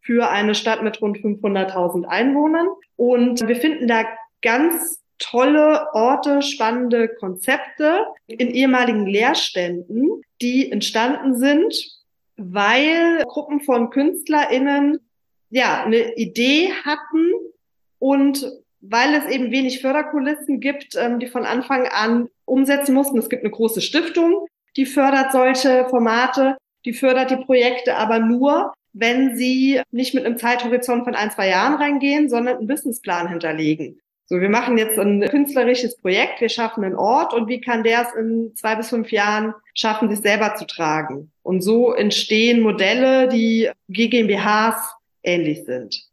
für 0.00 0.30
eine 0.30 0.54
Stadt 0.54 0.82
mit 0.82 1.00
rund 1.02 1.18
500.000 1.18 2.04
Einwohnern. 2.04 2.68
Und 2.96 3.46
wir 3.46 3.56
finden 3.56 3.86
da 3.86 4.04
ganz 4.42 5.00
tolle 5.18 5.86
Orte, 5.92 6.40
spannende 6.40 7.08
Konzepte 7.08 8.06
in 8.26 8.48
ehemaligen 8.50 9.06
Leerständen, 9.06 10.22
die 10.40 10.72
entstanden 10.72 11.36
sind, 11.36 11.74
weil 12.36 13.22
Gruppen 13.26 13.60
von 13.60 13.90
KünstlerInnen 13.90 14.98
ja 15.50 15.84
eine 15.84 16.14
Idee 16.14 16.72
hatten 16.84 17.32
und 17.98 18.50
weil 18.80 19.14
es 19.14 19.26
eben 19.26 19.50
wenig 19.50 19.80
Förderkulissen 19.80 20.60
gibt, 20.60 20.96
ähm, 20.96 21.18
die 21.18 21.26
von 21.26 21.44
Anfang 21.44 21.86
an 21.86 22.28
umsetzen 22.44 22.94
mussten. 22.94 23.18
Es 23.18 23.28
gibt 23.28 23.42
eine 23.44 23.52
große 23.52 23.80
Stiftung, 23.80 24.46
die 24.76 24.86
fördert 24.86 25.32
solche 25.32 25.86
Formate, 25.88 26.56
die 26.84 26.92
fördert 26.92 27.30
die 27.30 27.44
Projekte 27.44 27.96
aber 27.96 28.18
nur, 28.18 28.72
wenn 28.92 29.36
sie 29.36 29.80
nicht 29.90 30.14
mit 30.14 30.24
einem 30.24 30.38
Zeithorizont 30.38 31.04
von 31.04 31.14
ein, 31.14 31.30
zwei 31.30 31.48
Jahren 31.48 31.74
reingehen, 31.74 32.28
sondern 32.28 32.58
einen 32.58 32.66
Businessplan 32.66 33.28
hinterlegen. 33.28 34.00
So, 34.26 34.40
wir 34.40 34.48
machen 34.48 34.78
jetzt 34.78 34.96
ein 34.96 35.22
künstlerisches 35.22 35.98
Projekt, 35.98 36.40
wir 36.40 36.48
schaffen 36.48 36.84
einen 36.84 36.94
Ort 36.94 37.34
und 37.34 37.48
wie 37.48 37.60
kann 37.60 37.82
der 37.82 38.02
es 38.02 38.14
in 38.14 38.54
zwei 38.54 38.76
bis 38.76 38.88
fünf 38.88 39.10
Jahren 39.10 39.54
schaffen, 39.74 40.08
sich 40.08 40.20
selber 40.20 40.54
zu 40.54 40.66
tragen? 40.66 41.32
Und 41.42 41.62
so 41.62 41.92
entstehen 41.92 42.60
Modelle, 42.60 43.26
die 43.26 43.70
GmbHs 43.88 44.76
ähnlich 45.24 45.64
sind. 45.64 46.09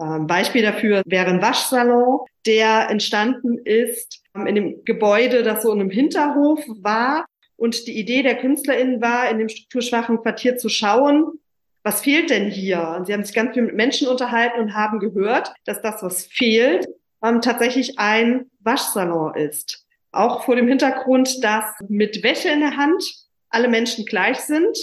Ähm, 0.00 0.26
Beispiel 0.26 0.62
dafür 0.62 1.02
wäre 1.06 1.30
ein 1.30 1.42
Waschsalon, 1.42 2.20
der 2.44 2.90
entstanden 2.90 3.58
ist 3.58 4.22
ähm, 4.34 4.46
in 4.46 4.54
dem 4.54 4.84
Gebäude, 4.84 5.42
das 5.42 5.62
so 5.62 5.72
in 5.72 5.80
einem 5.80 5.90
Hinterhof 5.90 6.60
war. 6.80 7.26
Und 7.56 7.86
die 7.86 7.98
Idee 7.98 8.22
der 8.22 8.36
KünstlerInnen 8.36 9.00
war, 9.00 9.30
in 9.30 9.38
dem 9.38 9.48
strukturschwachen 9.48 10.20
Quartier 10.22 10.58
zu 10.58 10.68
schauen, 10.68 11.40
was 11.82 12.02
fehlt 12.02 12.30
denn 12.30 12.50
hier? 12.50 12.96
Und 12.96 13.06
sie 13.06 13.12
haben 13.12 13.24
sich 13.24 13.34
ganz 13.34 13.54
viel 13.54 13.62
mit 13.62 13.76
Menschen 13.76 14.08
unterhalten 14.08 14.60
und 14.60 14.74
haben 14.74 14.98
gehört, 14.98 15.54
dass 15.64 15.80
das, 15.80 16.02
was 16.02 16.26
fehlt, 16.26 16.86
ähm, 17.24 17.40
tatsächlich 17.40 17.98
ein 17.98 18.50
Waschsalon 18.60 19.34
ist. 19.34 19.86
Auch 20.12 20.44
vor 20.44 20.56
dem 20.56 20.68
Hintergrund, 20.68 21.42
dass 21.44 21.64
mit 21.88 22.22
Wäsche 22.22 22.48
in 22.48 22.60
der 22.60 22.76
Hand 22.76 23.04
alle 23.50 23.68
Menschen 23.68 24.04
gleich 24.04 24.40
sind 24.40 24.76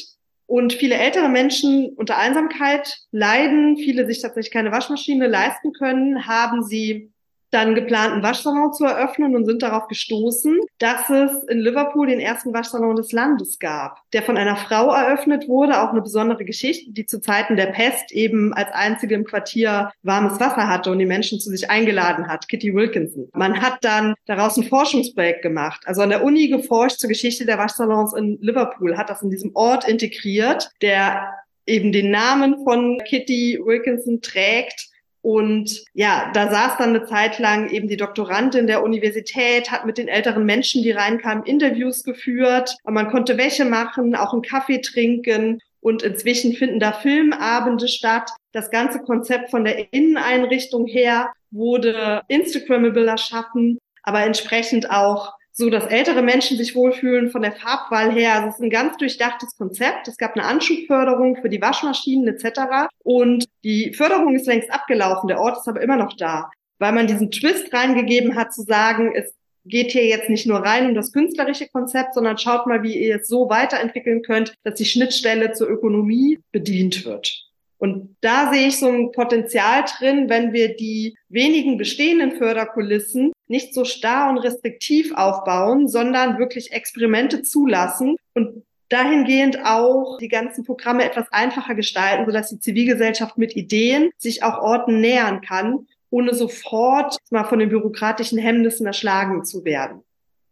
und 0.54 0.74
viele 0.74 0.94
ältere 0.94 1.30
Menschen 1.30 1.90
unter 1.96 2.20
Einsamkeit 2.20 3.00
leiden, 3.10 3.76
viele 3.76 4.06
sich 4.06 4.22
tatsächlich 4.22 4.54
keine 4.54 4.72
Waschmaschine 4.72 5.26
leisten 5.26 5.74
können, 5.74 6.28
haben 6.28 6.62
sie 6.62 7.12
dann 7.54 7.76
geplanten 7.76 8.24
Waschsalon 8.24 8.74
zu 8.74 8.86
eröffnen 8.86 9.36
und 9.36 9.46
sind 9.46 9.62
darauf 9.62 9.88
gestoßen, 9.88 10.60
dass 10.80 11.10
es 11.10 11.32
in 11.50 11.60
Liverpool 11.60 12.08
den 12.08 12.20
ersten 12.20 12.54
Waschsalon 12.54 12.96
des 12.96 13.12
Landes 13.12 13.60
gab, 13.60 14.00
der 14.14 14.24
von 14.24 14.38
einer 14.38 14.56
Frau 14.56 14.92
eröffnet 14.92 15.48
wurde, 15.48 15.82
auch 15.82 15.90
eine 15.90 16.02
besondere 16.02 16.46
Geschichte, 16.46 16.92
die 16.92 17.06
zu 17.06 17.22
Zeiten 17.22 17.56
der 17.56 17.68
Pest 17.68 18.12
eben 18.12 18.54
als 18.54 18.72
einzige 18.72 19.16
im 19.16 19.26
Quartier 19.26 19.92
warmes 20.02 20.40
Wasser 20.40 20.68
hatte 20.68 20.92
und 20.92 21.00
die 21.00 21.06
Menschen 21.06 21.40
zu 21.40 21.50
sich 21.50 21.70
eingeladen 21.70 22.28
hat, 22.28 22.48
Kitty 22.50 22.74
Wilkinson. 22.74 23.30
Man 23.34 23.62
hat 23.62 23.78
dann 23.82 24.16
daraus 24.26 24.58
ein 24.58 24.64
Forschungsprojekt 24.64 25.42
gemacht, 25.42 25.84
also 25.86 26.02
an 26.02 26.10
der 26.10 26.24
Uni 26.24 26.48
geforscht 26.48 27.00
zur 27.00 27.10
Geschichte 27.10 27.46
der 27.46 27.58
Waschsalons 27.58 28.14
in 28.14 28.38
Liverpool, 28.42 28.98
hat 28.98 29.10
das 29.10 29.22
in 29.22 29.30
diesem 29.30 29.52
Ort 29.56 29.88
integriert, 29.88 30.70
der 30.82 31.34
eben 31.66 31.92
den 31.92 32.12
Namen 32.12 32.64
von 32.64 33.00
Kitty 33.06 33.60
Wilkinson 33.64 34.22
trägt 34.22 34.93
und 35.24 35.86
ja, 35.94 36.32
da 36.34 36.52
saß 36.52 36.78
dann 36.78 36.90
eine 36.90 37.06
Zeit 37.06 37.40
lang 37.40 37.70
eben 37.70 37.88
die 37.88 37.96
Doktorandin 37.96 38.68
der 38.68 38.84
Universität, 38.84 39.72
hat 39.72 39.86
mit 39.86 39.98
den 39.98 40.10
älteren 40.10 40.46
Menschen, 40.46 40.84
die 40.84 40.92
reinkamen, 40.92 41.46
Interviews 41.46 42.04
geführt. 42.04 42.76
Und 42.84 42.94
man 42.94 43.10
konnte 43.10 43.38
Wäsche 43.38 43.64
machen, 43.64 44.16
auch 44.16 44.34
einen 44.34 44.42
Kaffee 44.42 44.82
trinken. 44.82 45.60
Und 45.80 46.04
inzwischen 46.04 46.52
finden 46.52 46.82
da 46.82 46.92
Filmabende 46.92 47.88
statt. 47.88 48.32
Das 48.52 48.70
ganze 48.70 49.00
Konzept 49.00 49.50
von 49.50 49.64
der 49.64 49.94
Inneneinrichtung 49.94 50.88
her 50.88 51.32
wurde 51.52 52.22
Instagrammable 52.28 53.08
erschaffen, 53.08 53.78
aber 54.04 54.26
entsprechend 54.26 54.92
auch 54.92 55.32
so 55.56 55.70
dass 55.70 55.86
ältere 55.86 56.24
Menschen 56.24 56.58
sich 56.58 56.76
wohlfühlen 56.76 57.30
von 57.30 57.44
der 57.44 57.52
Farbwahl 57.54 58.12
her. 58.12 58.34
Also 58.34 58.48
es 58.50 58.56
ist 58.56 58.62
ein 58.62 58.72
ganz 58.72 58.98
durchdachtes 58.98 59.56
Konzept. 59.56 60.08
Es 60.08 60.18
gab 60.18 60.36
eine 60.36 60.46
Anschubförderung 60.46 61.38
für 61.42 61.50
die 61.50 61.62
Waschmaschinen 61.62 62.28
etc. 62.28 62.90
Und 63.04 63.46
die 63.64 63.94
Förderung 63.94 64.36
ist 64.36 64.48
längst 64.48 64.72
abgelaufen. 64.72 65.28
Der 65.28 65.40
Ort 65.40 65.58
ist 65.58 65.68
aber 65.68 65.82
immer 65.82 65.96
noch 65.96 66.18
da, 66.18 66.50
weil 66.80 66.92
man 66.92 67.06
diesen 67.06 67.30
Twist 67.30 67.72
reingegeben 67.72 68.36
hat, 68.36 68.52
zu 68.52 68.64
sagen, 68.64 69.14
es 69.16 69.32
geht 69.66 69.92
hier 69.92 70.06
jetzt 70.06 70.30
nicht 70.30 70.48
nur 70.48 70.60
rein 70.60 70.88
um 70.88 70.96
das 70.96 71.14
künstlerische 71.14 71.70
Konzept, 71.70 72.16
sondern 72.16 72.38
schaut 72.38 72.66
mal, 72.66 72.82
wie 72.82 72.98
ihr 72.98 73.18
es 73.18 73.28
so 73.28 73.48
weiterentwickeln 73.50 74.24
könnt, 74.24 74.56
dass 74.64 74.76
die 74.76 74.86
Schnittstelle 74.86 75.54
zur 75.54 75.70
Ökonomie 75.70 76.40
bedient 76.52 77.06
wird. 77.06 77.44
Und 77.78 78.16
da 78.22 78.52
sehe 78.52 78.68
ich 78.68 78.80
so 78.80 78.88
ein 78.88 79.12
Potenzial 79.12 79.84
drin, 79.98 80.30
wenn 80.30 80.54
wir 80.54 80.76
die 80.76 81.18
wenigen 81.30 81.78
bestehenden 81.78 82.32
Förderkulissen 82.32 83.33
nicht 83.48 83.74
so 83.74 83.86
starr 83.86 84.30
und 84.30 84.38
restriktiv 84.38 85.14
aufbauen, 85.16 85.88
sondern 85.88 86.40
wirklich 86.40 86.72
Experimente 86.72 87.44
zulassen 87.44 88.16
und 88.34 88.64
dahingehend 88.90 89.58
auch 89.66 90.18
die 90.20 90.28
ganzen 90.28 90.64
Programme 90.64 91.04
etwas 91.04 91.26
einfacher 91.32 91.76
gestalten, 91.76 92.26
sodass 92.26 92.50
die 92.50 92.60
Zivilgesellschaft 92.60 93.38
mit 93.38 93.56
Ideen 93.56 94.12
sich 94.18 94.44
auch 94.44 94.60
Orten 94.60 95.02
nähern 95.02 95.42
kann, 95.42 95.88
ohne 96.10 96.36
sofort 96.36 97.18
mal 97.32 97.44
von 97.44 97.60
den 97.60 97.70
bürokratischen 97.70 98.38
Hemmnissen 98.38 98.86
erschlagen 98.86 99.44
zu 99.44 99.66
werden. 99.66 100.02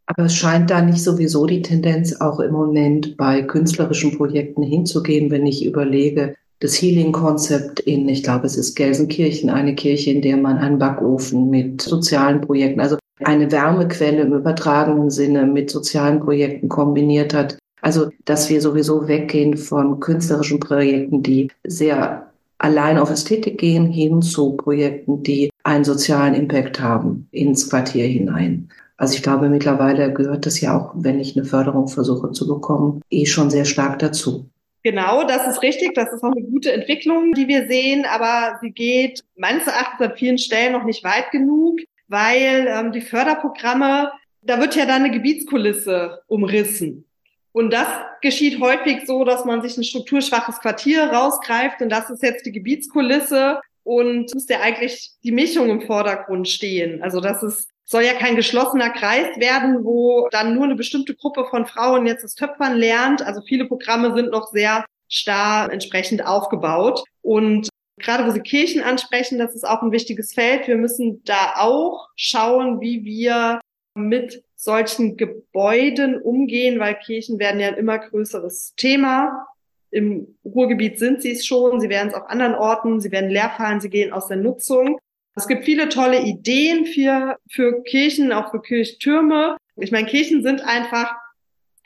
Aber 0.08 0.26
es 0.26 0.36
scheint 0.36 0.70
da 0.72 0.82
nicht 0.82 1.04
sowieso 1.04 1.46
die 1.46 1.62
Tendenz 1.62 2.20
auch 2.20 2.40
im 2.40 2.52
Moment 2.52 3.16
bei 3.16 3.44
künstlerischen 3.44 4.18
Projekten 4.18 4.64
hinzugehen, 4.64 5.30
wenn 5.30 5.46
ich 5.46 5.64
überlege, 5.64 6.36
das 6.62 6.80
Healing-Konzept 6.80 7.80
in, 7.82 8.08
ich 8.08 8.24
glaube, 8.24 8.46
es 8.46 8.56
ist 8.56 8.76
Gelsenkirchen, 8.76 9.50
eine 9.50 9.76
Kirche, 9.76 10.12
in 10.12 10.22
der 10.22 10.38
man 10.38 10.58
einen 10.58 10.78
Backofen 10.78 11.50
mit 11.50 11.82
sozialen 11.82 12.40
Projekten, 12.42 12.80
also 12.80 12.98
eine 13.24 13.52
Wärmequelle 13.52 14.22
im 14.22 14.34
übertragenen 14.34 15.10
Sinne 15.10 15.46
mit 15.46 15.72
sozialen 15.72 16.20
Projekten 16.20 16.70
kombiniert 16.70 17.34
hat. 17.34 17.58
Also, 17.82 18.10
dass 18.26 18.50
wir 18.50 18.62
sowieso 18.62 19.08
weggehen 19.08 19.58
von 19.58 20.00
künstlerischen 20.00 20.60
Projekten, 20.60 21.24
die 21.24 21.50
sehr 21.64 22.32
allein 22.60 23.00
auf 23.00 23.10
Ästhetik 23.10 23.58
gehen, 23.58 23.88
hin 23.88 24.22
zu 24.22 24.52
Projekten, 24.52 25.24
die 25.24 25.50
einen 25.64 25.84
sozialen 25.84 26.36
Impact 26.36 26.80
haben 26.80 27.28
ins 27.32 27.72
Quartier 27.72 28.06
hinein. 28.06 28.70
Also 28.98 29.16
ich 29.16 29.24
glaube, 29.24 29.50
mittlerweile 29.50 30.14
gehört 30.14 30.46
das 30.46 30.62
ja 30.62 30.78
auch, 30.78 30.94
wenn 30.96 31.20
ich 31.20 31.36
eine 31.36 31.44
Förderung 31.44 31.88
versuche 31.88 32.34
zu 32.34 32.48
bekommen, 32.48 33.02
eh 33.10 33.26
schon 33.26 33.50
sehr 33.50 33.66
stark 33.66 33.98
dazu. 33.98 34.46
Genau, 34.84 35.24
das 35.24 35.48
ist 35.48 35.62
richtig. 35.62 35.94
Das 35.94 36.12
ist 36.12 36.24
auch 36.24 36.32
eine 36.32 36.44
gute 36.44 36.72
Entwicklung, 36.72 37.34
die 37.34 37.48
wir 37.48 37.68
sehen, 37.68 38.06
aber 38.06 38.58
sie 38.62 38.72
geht 38.72 39.24
meines 39.36 39.68
Erachtens 39.68 40.08
an 40.08 40.16
vielen 40.16 40.38
Stellen 40.38 40.74
noch 40.74 40.84
nicht 40.84 41.04
weit 41.04 41.32
genug, 41.32 41.80
weil 42.08 42.68
ähm, 42.68 42.92
die 42.92 43.02
Förderprogramme, 43.02 44.12
da 44.42 44.60
wird 44.60 44.76
ja 44.76 44.86
dann 44.86 45.04
eine 45.04 45.12
Gebietskulisse 45.12 46.24
umrissen. 46.28 47.06
Und 47.54 47.72
das 47.74 47.88
geschieht 48.22 48.60
häufig 48.60 49.06
so, 49.06 49.24
dass 49.24 49.46
man 49.46 49.62
sich 49.62 49.78
ein 49.78 49.84
strukturschwaches 49.84 50.60
Quartier 50.60 51.04
rausgreift 51.04 51.82
und 51.82 51.90
das 51.90 52.10
ist 52.10 52.24
jetzt 52.24 52.46
die 52.46 52.52
Gebietskulisse 52.52 53.60
und 53.84 54.34
muss 54.34 54.48
ja 54.48 54.62
eigentlich 54.62 55.12
die 55.24 55.32
Mischung 55.32 55.70
im 55.70 55.82
Vordergrund 55.82 56.48
stehen. 56.48 57.04
Also 57.04 57.20
das 57.20 57.44
ist 57.44 57.70
soll 57.86 58.04
ja 58.04 58.14
kein 58.14 58.36
geschlossener 58.36 58.90
Kreis 58.90 59.38
werden, 59.38 59.84
wo 59.84 60.28
dann 60.32 60.56
nur 60.56 60.64
eine 60.66 60.76
bestimmte 60.76 61.16
Gruppe 61.16 61.46
von 61.46 61.66
Frauen 61.66 62.06
jetzt 62.08 62.24
das 62.24 62.36
Töpfern 62.36 62.78
lernt. 62.78 63.22
Also 63.22 63.42
viele 63.42 63.66
Programme 63.66 64.14
sind 64.14 64.32
noch 64.32 64.48
sehr 64.48 64.86
starr 65.10 65.72
entsprechend 65.72 66.26
aufgebaut. 66.26 67.04
Und 67.22 67.70
gerade 68.00 68.26
wo 68.26 68.32
Sie 68.32 68.42
Kirchen 68.42 68.82
ansprechen, 68.82 69.40
das 69.40 69.56
ist 69.56 69.68
auch 69.68 69.82
ein 69.82 69.92
wichtiges 69.92 70.34
Feld. 70.34 70.68
Wir 70.68 70.78
müssen 70.78 71.22
da 71.26 71.56
auch 71.58 72.08
schauen, 72.16 72.80
wie 72.82 73.04
wir 73.04 73.60
mit 73.94 74.44
solchen 74.56 75.18
Gebäuden 75.18 76.22
umgehen, 76.22 76.80
weil 76.80 76.96
Kirchen 76.96 77.40
werden 77.40 77.60
ja 77.60 77.68
ein 77.68 77.78
immer 77.78 78.00
größeres 78.00 78.74
Thema. 78.78 79.48
Im 79.90 80.38
Ruhrgebiet 80.46 81.00
sind 81.00 81.22
sie 81.22 81.32
es 81.32 81.46
schon, 81.46 81.82
sie 81.82 81.90
werden 81.90 82.10
es 82.10 82.14
auf 82.14 82.30
anderen 82.30 82.56
Orten, 82.56 83.02
sie 83.02 83.12
werden 83.12 83.30
leer 83.30 83.52
fallen, 83.58 83.82
sie 83.82 83.90
gehen 83.90 84.14
aus 84.14 84.28
der 84.28 84.38
Nutzung. 84.38 85.00
Es 85.36 85.48
gibt 85.48 85.66
viele 85.66 85.90
tolle 85.90 86.22
Ideen 86.22 86.86
für, 86.86 87.38
für 87.50 87.84
Kirchen, 87.84 88.34
auch 88.34 88.52
für 88.52 88.62
Kirchtürme. 88.62 89.58
Ich 89.78 89.92
meine, 89.92 90.08
Kirchen 90.08 90.44
sind 90.44 90.62
einfach 90.62 91.16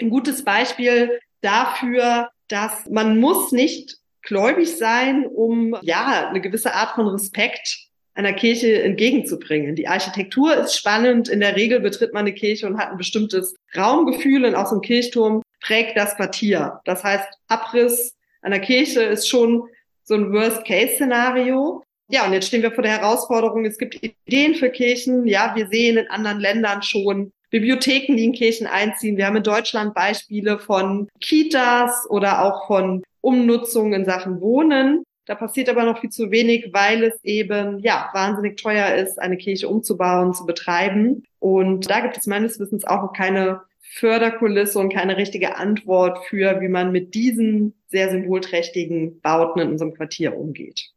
ein 0.01 0.09
gutes 0.09 0.43
Beispiel 0.43 1.19
dafür, 1.41 2.29
dass 2.47 2.89
man 2.89 3.19
muss 3.19 3.51
nicht 3.51 3.97
gläubig 4.23 4.75
sein, 4.77 5.25
um 5.27 5.77
ja 5.81 6.27
eine 6.27 6.41
gewisse 6.41 6.73
Art 6.73 6.95
von 6.95 7.07
Respekt 7.07 7.85
einer 8.15 8.33
Kirche 8.33 8.81
entgegenzubringen. 8.81 9.75
Die 9.75 9.87
Architektur 9.87 10.55
ist 10.55 10.75
spannend. 10.75 11.27
In 11.27 11.41
der 11.41 11.55
Regel 11.55 11.81
betritt 11.81 12.13
man 12.13 12.21
eine 12.21 12.33
Kirche 12.33 12.65
und 12.65 12.77
hat 12.77 12.89
ein 12.89 12.97
bestimmtes 12.97 13.55
Raumgefühl 13.75 14.45
und 14.45 14.55
aus 14.55 14.69
dem 14.69 14.81
Kirchturm 14.81 15.43
prägt 15.61 15.97
das 15.97 16.15
Quartier. 16.15 16.79
Das 16.85 17.03
heißt, 17.03 17.27
Abriss 17.47 18.15
einer 18.41 18.59
Kirche 18.59 19.01
ist 19.03 19.27
schon 19.27 19.67
so 20.03 20.15
ein 20.15 20.31
Worst-Case-Szenario. 20.31 21.83
Ja, 22.07 22.25
und 22.25 22.33
jetzt 22.33 22.47
stehen 22.47 22.61
wir 22.61 22.71
vor 22.71 22.83
der 22.83 22.99
Herausforderung, 22.99 23.65
es 23.65 23.77
gibt 23.77 23.95
Ideen 24.03 24.55
für 24.55 24.69
Kirchen. 24.69 25.25
Ja, 25.25 25.53
wir 25.55 25.67
sehen 25.67 25.97
in 25.97 26.07
anderen 26.09 26.39
Ländern 26.39 26.83
schon 26.83 27.31
Bibliotheken, 27.49 28.15
die 28.15 28.25
in 28.25 28.33
Kirchen 28.33 28.67
einziehen. 28.67 29.17
Wir 29.17 29.25
haben 29.25 29.37
in 29.37 29.43
Deutschland 29.43 29.93
Beispiele 29.93 30.59
von 30.59 31.07
Kitas 31.19 32.05
oder 32.09 32.43
auch 32.43 32.67
von 32.67 33.03
Umnutzung 33.21 33.93
in 33.93 34.05
Sachen 34.05 34.39
Wohnen. 34.39 35.03
Da 35.25 35.33
passiert 35.33 35.69
aber 35.69 35.83
noch 35.83 35.99
viel 35.99 36.11
zu 36.11 36.29
wenig, 36.29 36.69
weil 36.71 37.03
es 37.03 37.23
eben, 37.23 37.79
ja, 37.79 38.09
wahnsinnig 38.13 38.61
teuer 38.61 38.93
ist, 38.95 39.17
eine 39.19 39.37
Kirche 39.37 39.67
umzubauen, 39.67 40.33
zu 40.33 40.45
betreiben. 40.45 41.23
Und 41.39 41.89
da 41.89 42.01
gibt 42.01 42.17
es 42.17 42.27
meines 42.27 42.59
Wissens 42.59 42.85
auch 42.85 43.01
noch 43.01 43.13
keine 43.13 43.61
Förderkulisse 43.79 44.77
und 44.77 44.93
keine 44.93 45.17
richtige 45.17 45.55
Antwort 45.55 46.25
für, 46.27 46.61
wie 46.61 46.67
man 46.67 46.91
mit 46.91 47.15
diesen 47.15 47.73
sehr 47.87 48.11
symbolträchtigen 48.11 49.21
Bauten 49.21 49.59
in 49.59 49.69
unserem 49.69 49.93
Quartier 49.93 50.37
umgeht. 50.37 50.91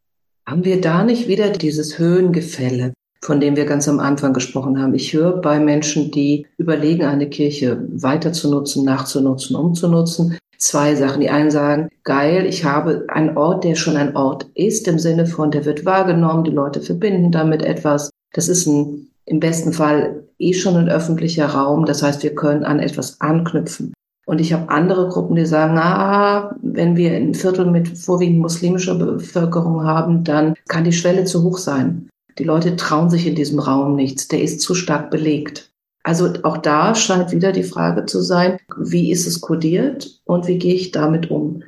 Haben 0.48 0.64
wir 0.64 0.80
da 0.80 1.04
nicht 1.04 1.28
wieder 1.28 1.50
dieses 1.50 1.98
Höhengefälle, 1.98 2.94
von 3.20 3.38
dem 3.38 3.54
wir 3.54 3.66
ganz 3.66 3.86
am 3.86 4.00
Anfang 4.00 4.32
gesprochen 4.32 4.80
haben? 4.80 4.94
Ich 4.94 5.12
höre 5.12 5.42
bei 5.42 5.60
Menschen, 5.60 6.10
die 6.10 6.46
überlegen, 6.56 7.04
eine 7.04 7.28
Kirche 7.28 7.86
weiter 7.90 8.32
zu 8.32 8.50
nutzen, 8.50 8.82
nachzunutzen, 8.82 9.54
umzunutzen, 9.56 10.38
zwei 10.56 10.94
Sachen. 10.94 11.20
Die 11.20 11.28
einen 11.28 11.50
sagen, 11.50 11.90
geil, 12.02 12.46
ich 12.46 12.64
habe 12.64 13.04
einen 13.08 13.36
Ort, 13.36 13.64
der 13.64 13.74
schon 13.74 13.98
ein 13.98 14.16
Ort 14.16 14.46
ist, 14.54 14.88
im 14.88 14.98
Sinne 14.98 15.26
von, 15.26 15.50
der 15.50 15.66
wird 15.66 15.84
wahrgenommen, 15.84 16.44
die 16.44 16.50
Leute 16.50 16.80
verbinden 16.80 17.30
damit 17.30 17.62
etwas. 17.62 18.08
Das 18.32 18.48
ist 18.48 18.66
ein, 18.66 19.08
im 19.26 19.40
besten 19.40 19.74
Fall 19.74 20.24
eh 20.38 20.54
schon 20.54 20.76
ein 20.76 20.88
öffentlicher 20.88 21.48
Raum. 21.48 21.84
Das 21.84 22.02
heißt, 22.02 22.22
wir 22.22 22.34
können 22.34 22.64
an 22.64 22.80
etwas 22.80 23.20
anknüpfen. 23.20 23.92
Und 24.28 24.42
ich 24.42 24.52
habe 24.52 24.68
andere 24.68 25.08
Gruppen, 25.08 25.36
die 25.36 25.46
sagen, 25.46 25.78
ah, 25.78 26.54
wenn 26.60 26.96
wir 26.96 27.12
ein 27.12 27.32
Viertel 27.32 27.64
mit 27.64 27.88
vorwiegend 27.96 28.40
muslimischer 28.40 28.94
Bevölkerung 28.94 29.84
haben, 29.84 30.22
dann 30.22 30.52
kann 30.68 30.84
die 30.84 30.92
Schwelle 30.92 31.24
zu 31.24 31.42
hoch 31.42 31.56
sein. 31.56 32.10
die 32.38 32.44
Leute 32.44 32.76
trauen 32.76 33.08
sich 33.08 33.26
in 33.26 33.34
diesem 33.34 33.58
Raum 33.58 33.96
nichts, 33.96 34.28
der 34.28 34.42
ist 34.42 34.60
zu 34.60 34.74
stark 34.74 35.10
belegt. 35.10 35.70
Also 36.04 36.28
auch 36.42 36.58
da 36.58 36.94
scheint 36.94 37.32
wieder 37.32 37.52
die 37.52 37.62
Frage 37.62 38.04
zu 38.04 38.20
sein, 38.20 38.58
wie 38.76 39.10
ist 39.10 39.26
es 39.26 39.40
kodiert 39.40 40.20
und 40.26 40.46
wie 40.46 40.58
gehe 40.58 40.74
ich 40.74 40.92
damit 40.92 41.30
um? 41.30 41.62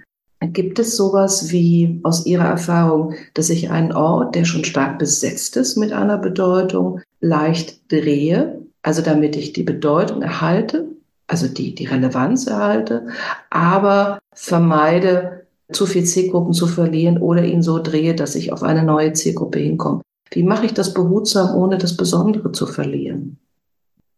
Gibt 0.53 0.79
es 0.79 0.96
sowas 0.99 1.51
wie 1.51 1.99
aus 2.03 2.27
Ihrer 2.27 2.44
Erfahrung, 2.44 3.14
dass 3.33 3.49
ich 3.49 3.70
einen 3.70 3.92
Ort, 3.92 4.35
der 4.35 4.44
schon 4.44 4.64
stark 4.64 4.99
besetzt 4.99 5.57
ist 5.57 5.77
mit 5.77 5.92
einer 5.92 6.18
Bedeutung, 6.18 7.01
leicht 7.20 7.90
drehe, 7.90 8.61
also 8.83 9.01
damit 9.01 9.35
ich 9.35 9.55
die 9.55 9.62
Bedeutung 9.62 10.20
erhalte, 10.20 10.87
also 11.31 11.47
die, 11.47 11.77
die 11.77 11.85
Relevanz 11.85 12.49
erhalte, 12.49 13.07
aber 13.51 14.19
vermeide, 14.33 15.47
zu 15.71 15.87
viel 15.87 16.03
Zielgruppen 16.03 16.53
zu 16.53 16.66
verlieren 16.66 17.19
oder 17.19 17.45
ihn 17.45 17.62
so 17.62 17.81
drehe, 17.81 18.16
dass 18.16 18.35
ich 18.35 18.53
auf 18.53 18.64
eine 18.64 18.83
neue 18.83 19.12
Zielgruppe 19.12 19.61
hinkomme. 19.61 20.03
Wie 20.33 20.43
mache 20.43 20.66
ich 20.66 20.75
das 20.75 20.93
behutsam, 20.93 21.55
ohne 21.55 21.79
das 21.79 21.97
Besondere 21.97 22.51
zu 22.51 22.66
verlieren? 22.66 23.38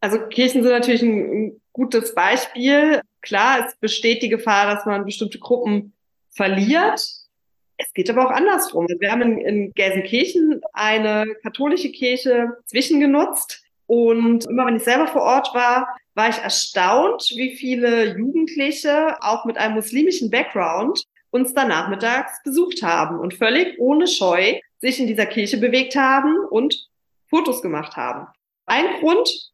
Also 0.00 0.18
Kirchen 0.30 0.62
sind 0.62 0.72
natürlich 0.72 1.02
ein, 1.02 1.60
gutes 1.74 2.14
Beispiel. 2.14 3.00
Klar, 3.22 3.66
es 3.66 3.76
besteht 3.76 4.22
die 4.22 4.28
Gefahr, 4.28 4.74
dass 4.74 4.84
man 4.84 5.06
bestimmte 5.06 5.38
Gruppen 5.38 5.94
verliert. 6.30 7.00
Es 7.78 7.92
geht 7.94 8.10
aber 8.10 8.26
auch 8.26 8.30
andersrum. 8.30 8.86
Wir 8.98 9.10
haben 9.10 9.22
in, 9.22 9.38
in 9.38 9.72
Gelsenkirchen 9.72 10.60
eine 10.74 11.26
katholische 11.42 11.90
Kirche 11.90 12.58
zwischengenutzt. 12.66 13.62
Und 13.86 14.44
immer 14.46 14.66
wenn 14.66 14.76
ich 14.76 14.84
selber 14.84 15.06
vor 15.06 15.22
Ort 15.22 15.54
war, 15.54 15.86
war 16.14 16.28
ich 16.28 16.36
erstaunt, 16.36 17.32
wie 17.34 17.56
viele 17.56 18.16
Jugendliche 18.16 19.16
auch 19.22 19.44
mit 19.44 19.56
einem 19.56 19.74
muslimischen 19.74 20.30
Background 20.30 21.02
uns 21.30 21.54
da 21.54 21.64
nachmittags 21.64 22.42
besucht 22.44 22.82
haben 22.82 23.18
und 23.18 23.34
völlig 23.34 23.78
ohne 23.78 24.06
Scheu 24.06 24.60
sich 24.78 25.00
in 25.00 25.06
dieser 25.06 25.26
Kirche 25.26 25.58
bewegt 25.58 25.96
haben 25.96 26.36
und 26.50 26.88
Fotos 27.30 27.62
gemacht 27.62 27.96
haben. 27.96 28.26
Ein 28.66 29.00
Grund 29.00 29.52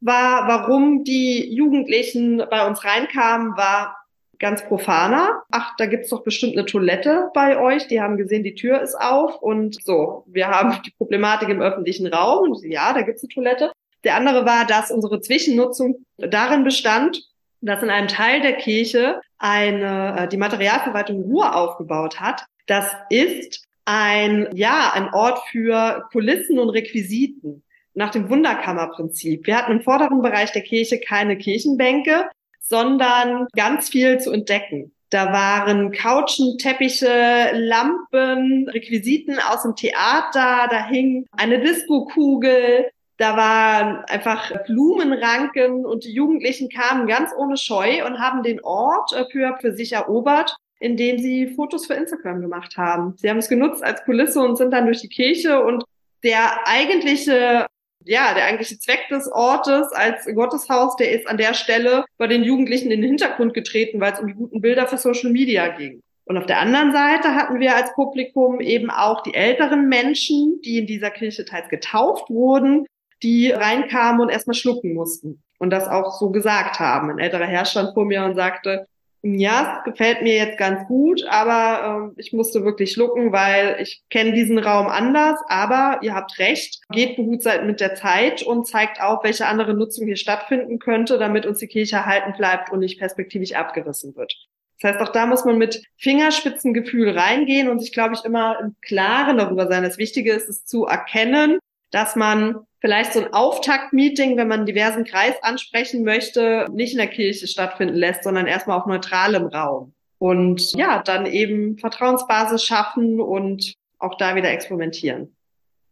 war, 0.00 0.46
warum 0.46 1.02
die 1.02 1.52
Jugendlichen 1.52 2.42
bei 2.50 2.66
uns 2.66 2.84
reinkamen, 2.84 3.56
war 3.56 3.96
ganz 4.38 4.64
profaner. 4.66 5.42
Ach, 5.50 5.74
da 5.78 5.86
gibt's 5.86 6.10
doch 6.10 6.22
bestimmt 6.22 6.56
eine 6.56 6.66
Toilette 6.66 7.30
bei 7.34 7.58
euch. 7.58 7.88
Die 7.88 8.00
haben 8.00 8.16
gesehen, 8.16 8.44
die 8.44 8.54
Tür 8.54 8.80
ist 8.80 8.94
auf 8.94 9.40
und 9.40 9.82
so. 9.84 10.24
Wir 10.26 10.48
haben 10.48 10.80
die 10.84 10.92
Problematik 10.92 11.48
im 11.48 11.62
öffentlichen 11.62 12.06
Raum. 12.06 12.50
Und 12.50 12.64
ja, 12.64 12.92
da 12.92 13.02
gibt's 13.02 13.22
eine 13.22 13.30
Toilette. 13.30 13.72
Der 14.06 14.14
andere 14.14 14.46
war, 14.46 14.64
dass 14.66 14.92
unsere 14.92 15.20
Zwischennutzung 15.20 16.06
darin 16.16 16.62
bestand, 16.62 17.24
dass 17.60 17.82
in 17.82 17.90
einem 17.90 18.06
Teil 18.06 18.40
der 18.40 18.52
Kirche 18.52 19.20
eine, 19.36 20.16
äh, 20.16 20.28
die 20.28 20.36
Materialverwaltung 20.36 21.22
Ruhe 21.22 21.52
aufgebaut 21.52 22.20
hat. 22.20 22.44
Das 22.68 22.88
ist 23.10 23.64
ein, 23.84 24.48
ja, 24.54 24.92
ein 24.94 25.12
Ort 25.12 25.40
für 25.50 26.06
Kulissen 26.12 26.60
und 26.60 26.70
Requisiten 26.70 27.64
nach 27.94 28.10
dem 28.10 28.30
Wunderkammerprinzip. 28.30 29.44
Wir 29.44 29.56
hatten 29.56 29.72
im 29.72 29.82
vorderen 29.82 30.22
Bereich 30.22 30.52
der 30.52 30.62
Kirche 30.62 31.00
keine 31.00 31.36
Kirchenbänke, 31.36 32.28
sondern 32.60 33.48
ganz 33.56 33.88
viel 33.88 34.18
zu 34.20 34.30
entdecken. 34.30 34.92
Da 35.10 35.32
waren 35.32 35.90
Couchen, 35.90 36.58
Teppiche, 36.58 37.50
Lampen, 37.54 38.68
Requisiten 38.68 39.38
aus 39.40 39.62
dem 39.62 39.74
Theater, 39.74 40.68
da 40.70 40.86
hing 40.86 41.26
eine 41.32 41.60
Disco-Kugel, 41.60 42.90
da 43.18 43.36
waren 43.36 44.04
einfach 44.06 44.52
Blumenranken 44.64 45.86
und 45.86 46.04
die 46.04 46.12
Jugendlichen 46.12 46.68
kamen 46.68 47.06
ganz 47.06 47.30
ohne 47.36 47.56
Scheu 47.56 48.04
und 48.06 48.18
haben 48.18 48.42
den 48.42 48.62
Ort 48.62 49.10
für, 49.32 49.56
für 49.60 49.72
sich 49.72 49.92
erobert, 49.92 50.56
indem 50.80 51.18
sie 51.18 51.48
Fotos 51.48 51.86
für 51.86 51.94
Instagram 51.94 52.40
gemacht 52.40 52.76
haben. 52.76 53.14
Sie 53.16 53.30
haben 53.30 53.38
es 53.38 53.48
genutzt 53.48 53.82
als 53.82 54.04
Kulisse 54.04 54.40
und 54.40 54.56
sind 54.56 54.70
dann 54.72 54.84
durch 54.84 55.00
die 55.00 55.08
Kirche 55.08 55.62
und 55.62 55.84
der 56.22 56.66
eigentliche 56.66 57.66
ja, 58.08 58.34
der 58.34 58.44
eigentliche 58.44 58.78
Zweck 58.78 59.08
des 59.10 59.26
Ortes 59.30 59.88
als 59.92 60.26
Gotteshaus, 60.32 60.94
der 60.94 61.10
ist 61.10 61.26
an 61.26 61.38
der 61.38 61.54
Stelle 61.54 62.04
bei 62.18 62.28
den 62.28 62.44
Jugendlichen 62.44 62.92
in 62.92 63.00
den 63.00 63.10
Hintergrund 63.10 63.52
getreten, 63.52 64.00
weil 64.00 64.12
es 64.12 64.20
um 64.20 64.28
die 64.28 64.34
guten 64.34 64.60
Bilder 64.60 64.86
für 64.86 64.96
Social 64.96 65.32
Media 65.32 65.68
ging. 65.68 66.00
Und 66.24 66.36
auf 66.36 66.46
der 66.46 66.60
anderen 66.60 66.92
Seite 66.92 67.34
hatten 67.34 67.58
wir 67.58 67.74
als 67.74 67.92
Publikum 67.94 68.60
eben 68.60 68.90
auch 68.90 69.22
die 69.22 69.34
älteren 69.34 69.88
Menschen, 69.88 70.60
die 70.64 70.78
in 70.78 70.86
dieser 70.86 71.10
Kirche 71.10 71.44
teils 71.44 71.68
getauft 71.68 72.30
wurden, 72.30 72.86
die 73.22 73.50
reinkamen 73.50 74.20
und 74.20 74.28
erstmal 74.28 74.54
schlucken 74.54 74.94
mussten 74.94 75.42
und 75.58 75.70
das 75.70 75.88
auch 75.88 76.18
so 76.18 76.30
gesagt 76.30 76.80
haben. 76.80 77.10
Ein 77.10 77.18
älterer 77.18 77.46
Herr 77.46 77.64
stand 77.64 77.94
vor 77.94 78.04
mir 78.04 78.24
und 78.24 78.34
sagte, 78.34 78.86
ja, 79.34 79.78
es 79.78 79.84
gefällt 79.84 80.22
mir 80.22 80.34
jetzt 80.34 80.58
ganz 80.58 80.86
gut, 80.86 81.24
aber 81.28 82.12
äh, 82.16 82.20
ich 82.20 82.32
musste 82.32 82.64
wirklich 82.64 82.92
schlucken, 82.92 83.32
weil 83.32 83.76
ich 83.80 84.02
kenne 84.08 84.32
diesen 84.32 84.58
Raum 84.58 84.86
anders. 84.86 85.40
Aber 85.48 85.98
ihr 86.02 86.14
habt 86.14 86.38
recht, 86.38 86.80
geht 86.90 87.16
behutsam 87.16 87.66
mit 87.66 87.80
der 87.80 87.94
Zeit 87.94 88.42
und 88.42 88.68
zeigt 88.68 89.00
auch, 89.00 89.24
welche 89.24 89.46
andere 89.46 89.74
Nutzung 89.74 90.06
hier 90.06 90.16
stattfinden 90.16 90.78
könnte, 90.78 91.18
damit 91.18 91.46
uns 91.46 91.58
die 91.58 91.66
Kirche 91.66 91.96
erhalten 91.96 92.34
bleibt 92.36 92.70
und 92.70 92.80
nicht 92.80 92.98
perspektivisch 92.98 93.54
abgerissen 93.54 94.14
wird. 94.14 94.34
Das 94.80 94.92
heißt, 94.92 95.00
auch 95.00 95.12
da 95.12 95.26
muss 95.26 95.44
man 95.44 95.56
mit 95.56 95.82
Fingerspitzengefühl 95.96 97.18
reingehen 97.18 97.68
und 97.68 97.80
sich, 97.80 97.92
glaube 97.92 98.14
ich, 98.14 98.24
immer 98.24 98.60
im 98.60 98.76
Klaren 98.82 99.38
darüber 99.38 99.66
sein. 99.68 99.82
Das 99.82 99.98
Wichtige 99.98 100.32
ist 100.32 100.48
es 100.48 100.66
zu 100.66 100.84
erkennen, 100.84 101.58
dass 101.90 102.14
man 102.14 102.66
vielleicht 102.86 103.14
so 103.14 103.20
ein 103.20 103.32
Auftaktmeeting, 103.32 104.36
wenn 104.36 104.46
man 104.46 104.60
einen 104.60 104.66
diversen 104.66 105.02
Kreis 105.02 105.34
ansprechen 105.42 106.04
möchte, 106.04 106.68
nicht 106.72 106.92
in 106.92 106.98
der 106.98 107.08
Kirche 107.08 107.48
stattfinden 107.48 107.96
lässt, 107.96 108.22
sondern 108.22 108.46
erstmal 108.46 108.78
auf 108.78 108.86
neutralem 108.86 109.46
Raum. 109.46 109.92
Und 110.18 110.72
ja, 110.76 111.02
dann 111.02 111.26
eben 111.26 111.78
Vertrauensbasis 111.78 112.62
schaffen 112.62 113.20
und 113.20 113.74
auch 113.98 114.16
da 114.18 114.36
wieder 114.36 114.52
experimentieren. 114.52 115.34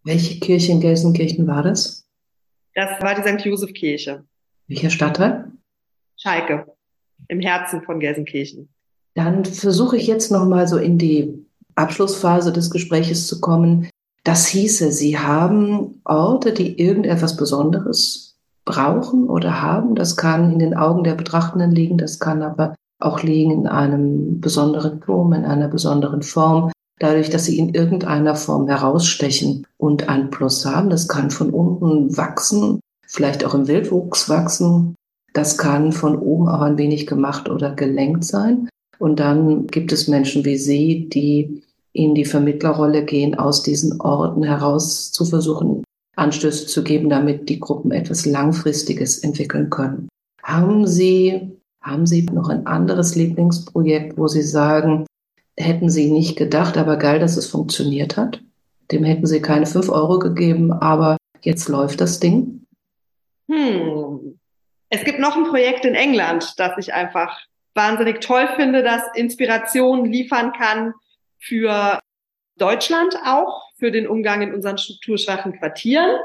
Welche 0.04 0.38
Kirche 0.38 0.70
in 0.70 0.80
Gelsenkirchen 0.80 1.48
war 1.48 1.64
das? 1.64 2.06
Das 2.76 3.02
war 3.02 3.16
die 3.16 3.28
St. 3.28 3.44
Josef 3.44 3.72
Kirche. 3.72 4.24
Welcher 4.68 4.90
Stadtteil? 4.90 5.50
Schalke, 6.16 6.76
im 7.26 7.40
Herzen 7.40 7.82
von 7.82 7.98
Gelsenkirchen. 7.98 8.68
Dann 9.14 9.44
versuche 9.44 9.96
ich 9.96 10.06
jetzt 10.06 10.30
nochmal 10.30 10.68
so 10.68 10.76
in 10.76 10.98
die 10.98 11.44
Abschlussphase 11.74 12.52
des 12.52 12.70
Gespräches 12.70 13.26
zu 13.26 13.40
kommen. 13.40 13.90
Das 14.24 14.46
hieße, 14.46 14.90
sie 14.90 15.18
haben 15.18 16.00
Orte, 16.04 16.52
die 16.52 16.80
irgendetwas 16.80 17.36
Besonderes 17.36 18.36
brauchen 18.64 19.28
oder 19.28 19.60
haben. 19.60 19.94
Das 19.94 20.16
kann 20.16 20.52
in 20.52 20.58
den 20.58 20.74
Augen 20.74 21.04
der 21.04 21.14
Betrachtenden 21.14 21.70
liegen, 21.70 21.98
das 21.98 22.18
kann 22.18 22.42
aber 22.42 22.74
auch 23.00 23.22
liegen 23.22 23.50
in 23.50 23.66
einem 23.66 24.40
besonderen 24.40 25.00
Turm, 25.02 25.34
in 25.34 25.44
einer 25.44 25.68
besonderen 25.68 26.22
Form, 26.22 26.72
dadurch, 26.98 27.28
dass 27.28 27.44
sie 27.44 27.58
in 27.58 27.74
irgendeiner 27.74 28.34
Form 28.34 28.66
herausstechen 28.66 29.66
und 29.76 30.08
ein 30.08 30.30
Plus 30.30 30.64
haben. 30.64 30.88
Das 30.88 31.06
kann 31.06 31.30
von 31.30 31.50
unten 31.50 32.16
wachsen, 32.16 32.80
vielleicht 33.06 33.44
auch 33.44 33.54
im 33.54 33.68
Wildwuchs 33.68 34.30
wachsen. 34.30 34.94
Das 35.34 35.58
kann 35.58 35.92
von 35.92 36.16
oben 36.16 36.48
auch 36.48 36.62
ein 36.62 36.78
wenig 36.78 37.06
gemacht 37.06 37.50
oder 37.50 37.74
gelenkt 37.74 38.24
sein. 38.24 38.70
Und 38.98 39.20
dann 39.20 39.66
gibt 39.66 39.92
es 39.92 40.08
Menschen 40.08 40.44
wie 40.44 40.56
Sie, 40.56 41.08
die 41.10 41.62
in 41.94 42.14
die 42.14 42.24
Vermittlerrolle 42.24 43.04
gehen, 43.04 43.36
aus 43.36 43.62
diesen 43.62 44.00
Orten 44.00 44.42
heraus 44.42 45.12
zu 45.12 45.24
versuchen, 45.24 45.84
Anstöße 46.16 46.66
zu 46.66 46.82
geben, 46.82 47.08
damit 47.08 47.48
die 47.48 47.60
Gruppen 47.60 47.92
etwas 47.92 48.26
Langfristiges 48.26 49.18
entwickeln 49.18 49.70
können. 49.70 50.08
Haben 50.42 50.86
Sie, 50.86 51.52
haben 51.80 52.06
Sie 52.06 52.22
noch 52.22 52.48
ein 52.48 52.66
anderes 52.66 53.14
Lieblingsprojekt, 53.14 54.18
wo 54.18 54.26
Sie 54.26 54.42
sagen, 54.42 55.06
hätten 55.56 55.88
Sie 55.88 56.10
nicht 56.10 56.36
gedacht, 56.36 56.76
aber 56.76 56.96
geil, 56.96 57.20
dass 57.20 57.36
es 57.36 57.46
funktioniert 57.46 58.16
hat? 58.16 58.42
Dem 58.90 59.04
hätten 59.04 59.26
Sie 59.26 59.40
keine 59.40 59.66
fünf 59.66 59.88
Euro 59.88 60.18
gegeben, 60.18 60.72
aber 60.72 61.16
jetzt 61.42 61.68
läuft 61.68 62.00
das 62.00 62.18
Ding? 62.18 62.66
Hm. 63.48 64.38
Es 64.90 65.04
gibt 65.04 65.20
noch 65.20 65.36
ein 65.36 65.44
Projekt 65.44 65.84
in 65.84 65.94
England, 65.94 66.54
das 66.58 66.72
ich 66.78 66.92
einfach 66.92 67.38
wahnsinnig 67.74 68.20
toll 68.20 68.48
finde, 68.56 68.82
das 68.82 69.02
Inspiration 69.14 70.04
liefern 70.04 70.52
kann 70.52 70.94
für 71.44 71.98
Deutschland 72.56 73.16
auch, 73.24 73.70
für 73.78 73.90
den 73.90 74.06
Umgang 74.06 74.42
in 74.42 74.54
unseren 74.54 74.78
strukturschwachen 74.78 75.58
Quartieren. 75.58 76.18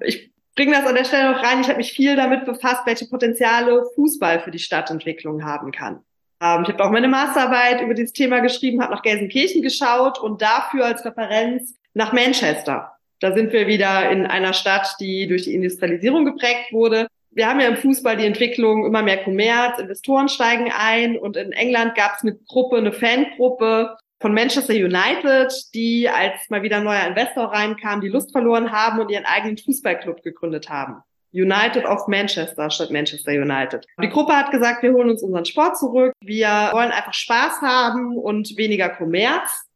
Ich 0.00 0.30
bringe 0.54 0.72
das 0.72 0.86
an 0.86 0.94
der 0.94 1.04
Stelle 1.04 1.32
noch 1.32 1.42
rein. 1.42 1.60
Ich 1.60 1.68
habe 1.68 1.78
mich 1.78 1.92
viel 1.92 2.16
damit 2.16 2.44
befasst, 2.44 2.82
welche 2.84 3.06
Potenziale 3.06 3.84
Fußball 3.94 4.40
für 4.40 4.50
die 4.50 4.58
Stadtentwicklung 4.58 5.44
haben 5.44 5.72
kann. 5.72 6.00
Ähm, 6.42 6.62
ich 6.62 6.72
habe 6.72 6.84
auch 6.84 6.90
meine 6.90 7.08
Masterarbeit 7.08 7.80
über 7.80 7.94
dieses 7.94 8.12
Thema 8.12 8.40
geschrieben, 8.40 8.82
habe 8.82 8.94
nach 8.94 9.02
Gelsenkirchen 9.02 9.62
geschaut 9.62 10.18
und 10.18 10.42
dafür 10.42 10.86
als 10.86 11.04
Referenz 11.04 11.74
nach 11.94 12.12
Manchester. 12.12 12.92
Da 13.20 13.34
sind 13.34 13.52
wir 13.52 13.66
wieder 13.66 14.10
in 14.10 14.26
einer 14.26 14.52
Stadt, 14.52 14.96
die 15.00 15.26
durch 15.26 15.42
die 15.44 15.54
Industrialisierung 15.54 16.24
geprägt 16.24 16.72
wurde. 16.72 17.06
Wir 17.32 17.46
haben 17.46 17.60
ja 17.60 17.68
im 17.68 17.76
Fußball 17.76 18.16
die 18.16 18.26
Entwicklung 18.26 18.84
immer 18.86 19.02
mehr 19.02 19.22
Kommerz, 19.22 19.78
Investoren 19.78 20.28
steigen 20.28 20.72
ein 20.76 21.16
und 21.16 21.36
in 21.36 21.52
England 21.52 21.94
gab 21.94 22.16
es 22.16 22.22
eine 22.22 22.34
Gruppe, 22.34 22.78
eine 22.78 22.92
Fangruppe, 22.92 23.96
von 24.20 24.34
Manchester 24.34 24.74
United, 24.74 25.52
die 25.74 26.08
als 26.08 26.48
mal 26.50 26.62
wieder 26.62 26.76
ein 26.76 26.84
neuer 26.84 27.06
Investor 27.06 27.44
reinkam, 27.44 28.00
die 28.00 28.08
Lust 28.08 28.32
verloren 28.32 28.70
haben 28.70 29.00
und 29.00 29.10
ihren 29.10 29.24
eigenen 29.24 29.56
Fußballclub 29.56 30.22
gegründet 30.22 30.68
haben. 30.68 31.02
United 31.32 31.84
of 31.84 32.06
Manchester 32.08 32.70
statt 32.70 32.90
Manchester 32.90 33.32
United. 33.32 33.86
Die 34.02 34.08
Gruppe 34.08 34.36
hat 34.36 34.50
gesagt, 34.50 34.82
wir 34.82 34.92
holen 34.92 35.10
uns 35.10 35.22
unseren 35.22 35.44
Sport 35.44 35.78
zurück. 35.78 36.12
Wir 36.20 36.70
wollen 36.72 36.90
einfach 36.90 37.14
Spaß 37.14 37.62
haben 37.62 38.16
und 38.16 38.56
weniger 38.56 38.88
Kommerz. 38.88 39.66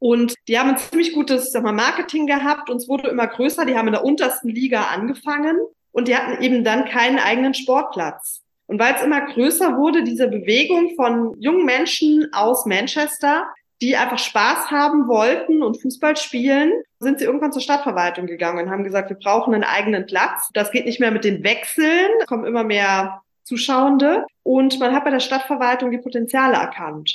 Und 0.00 0.34
die 0.48 0.58
haben 0.58 0.70
ein 0.70 0.78
ziemlich 0.78 1.14
gutes 1.14 1.52
sag 1.52 1.62
mal, 1.62 1.72
Marketing 1.72 2.26
gehabt. 2.26 2.68
Uns 2.68 2.88
wurde 2.88 3.08
immer 3.08 3.28
größer. 3.28 3.64
Die 3.64 3.76
haben 3.76 3.86
in 3.86 3.92
der 3.92 4.04
untersten 4.04 4.50
Liga 4.50 4.86
angefangen 4.86 5.56
und 5.92 6.08
die 6.08 6.16
hatten 6.16 6.42
eben 6.42 6.64
dann 6.64 6.84
keinen 6.86 7.20
eigenen 7.20 7.54
Sportplatz. 7.54 8.42
Und 8.66 8.80
weil 8.80 8.94
es 8.94 9.02
immer 9.02 9.20
größer 9.26 9.76
wurde, 9.76 10.02
diese 10.02 10.26
Bewegung 10.28 10.94
von 10.96 11.34
jungen 11.38 11.64
Menschen 11.64 12.28
aus 12.32 12.66
Manchester, 12.66 13.46
die 13.82 13.96
einfach 13.96 14.18
Spaß 14.18 14.70
haben 14.70 15.08
wollten 15.08 15.62
und 15.62 15.80
Fußball 15.80 16.16
spielen, 16.16 16.72
sind 16.98 17.18
sie 17.18 17.24
irgendwann 17.24 17.52
zur 17.52 17.62
Stadtverwaltung 17.62 18.26
gegangen 18.26 18.64
und 18.64 18.70
haben 18.70 18.84
gesagt, 18.84 19.10
wir 19.10 19.18
brauchen 19.18 19.54
einen 19.54 19.64
eigenen 19.64 20.06
Platz. 20.06 20.48
Das 20.54 20.70
geht 20.70 20.86
nicht 20.86 21.00
mehr 21.00 21.10
mit 21.10 21.24
den 21.24 21.44
Wechseln, 21.44 22.10
es 22.20 22.26
kommen 22.26 22.46
immer 22.46 22.64
mehr 22.64 23.22
Zuschauende. 23.42 24.24
Und 24.42 24.78
man 24.80 24.94
hat 24.94 25.04
bei 25.04 25.10
der 25.10 25.20
Stadtverwaltung 25.20 25.90
die 25.90 25.98
Potenziale 25.98 26.54
erkannt 26.54 27.14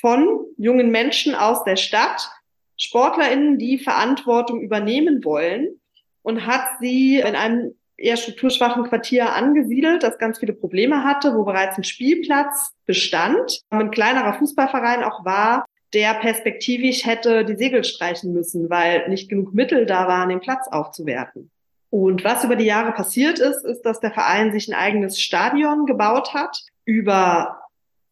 von 0.00 0.46
jungen 0.56 0.90
Menschen 0.90 1.34
aus 1.34 1.64
der 1.64 1.76
Stadt, 1.76 2.30
SportlerInnen, 2.76 3.58
die 3.58 3.78
Verantwortung 3.78 4.60
übernehmen 4.60 5.24
wollen 5.24 5.80
und 6.22 6.46
hat 6.46 6.64
sie 6.80 7.18
in 7.18 7.34
einem 7.34 7.74
eher 7.96 8.16
strukturschwachen 8.16 8.84
Quartier 8.84 9.32
angesiedelt, 9.32 10.04
das 10.04 10.18
ganz 10.18 10.38
viele 10.38 10.52
Probleme 10.52 11.02
hatte, 11.02 11.34
wo 11.34 11.44
bereits 11.44 11.76
ein 11.76 11.84
Spielplatz 11.84 12.72
bestand, 12.86 13.60
ein 13.70 13.90
kleinerer 13.90 14.34
Fußballverein 14.34 15.02
auch 15.02 15.24
war, 15.24 15.66
der 15.94 16.14
perspektivisch 16.14 17.06
hätte 17.06 17.44
die 17.44 17.56
Segel 17.56 17.84
streichen 17.84 18.32
müssen, 18.32 18.68
weil 18.68 19.08
nicht 19.08 19.28
genug 19.28 19.54
Mittel 19.54 19.86
da 19.86 20.06
waren, 20.06 20.28
den 20.28 20.40
Platz 20.40 20.68
aufzuwerten. 20.68 21.50
Und 21.90 22.24
was 22.24 22.44
über 22.44 22.56
die 22.56 22.66
Jahre 22.66 22.92
passiert 22.92 23.38
ist, 23.38 23.64
ist, 23.64 23.82
dass 23.82 24.00
der 24.00 24.12
Verein 24.12 24.52
sich 24.52 24.68
ein 24.68 24.74
eigenes 24.74 25.20
Stadion 25.20 25.86
gebaut 25.86 26.34
hat 26.34 26.58
über 26.84 27.62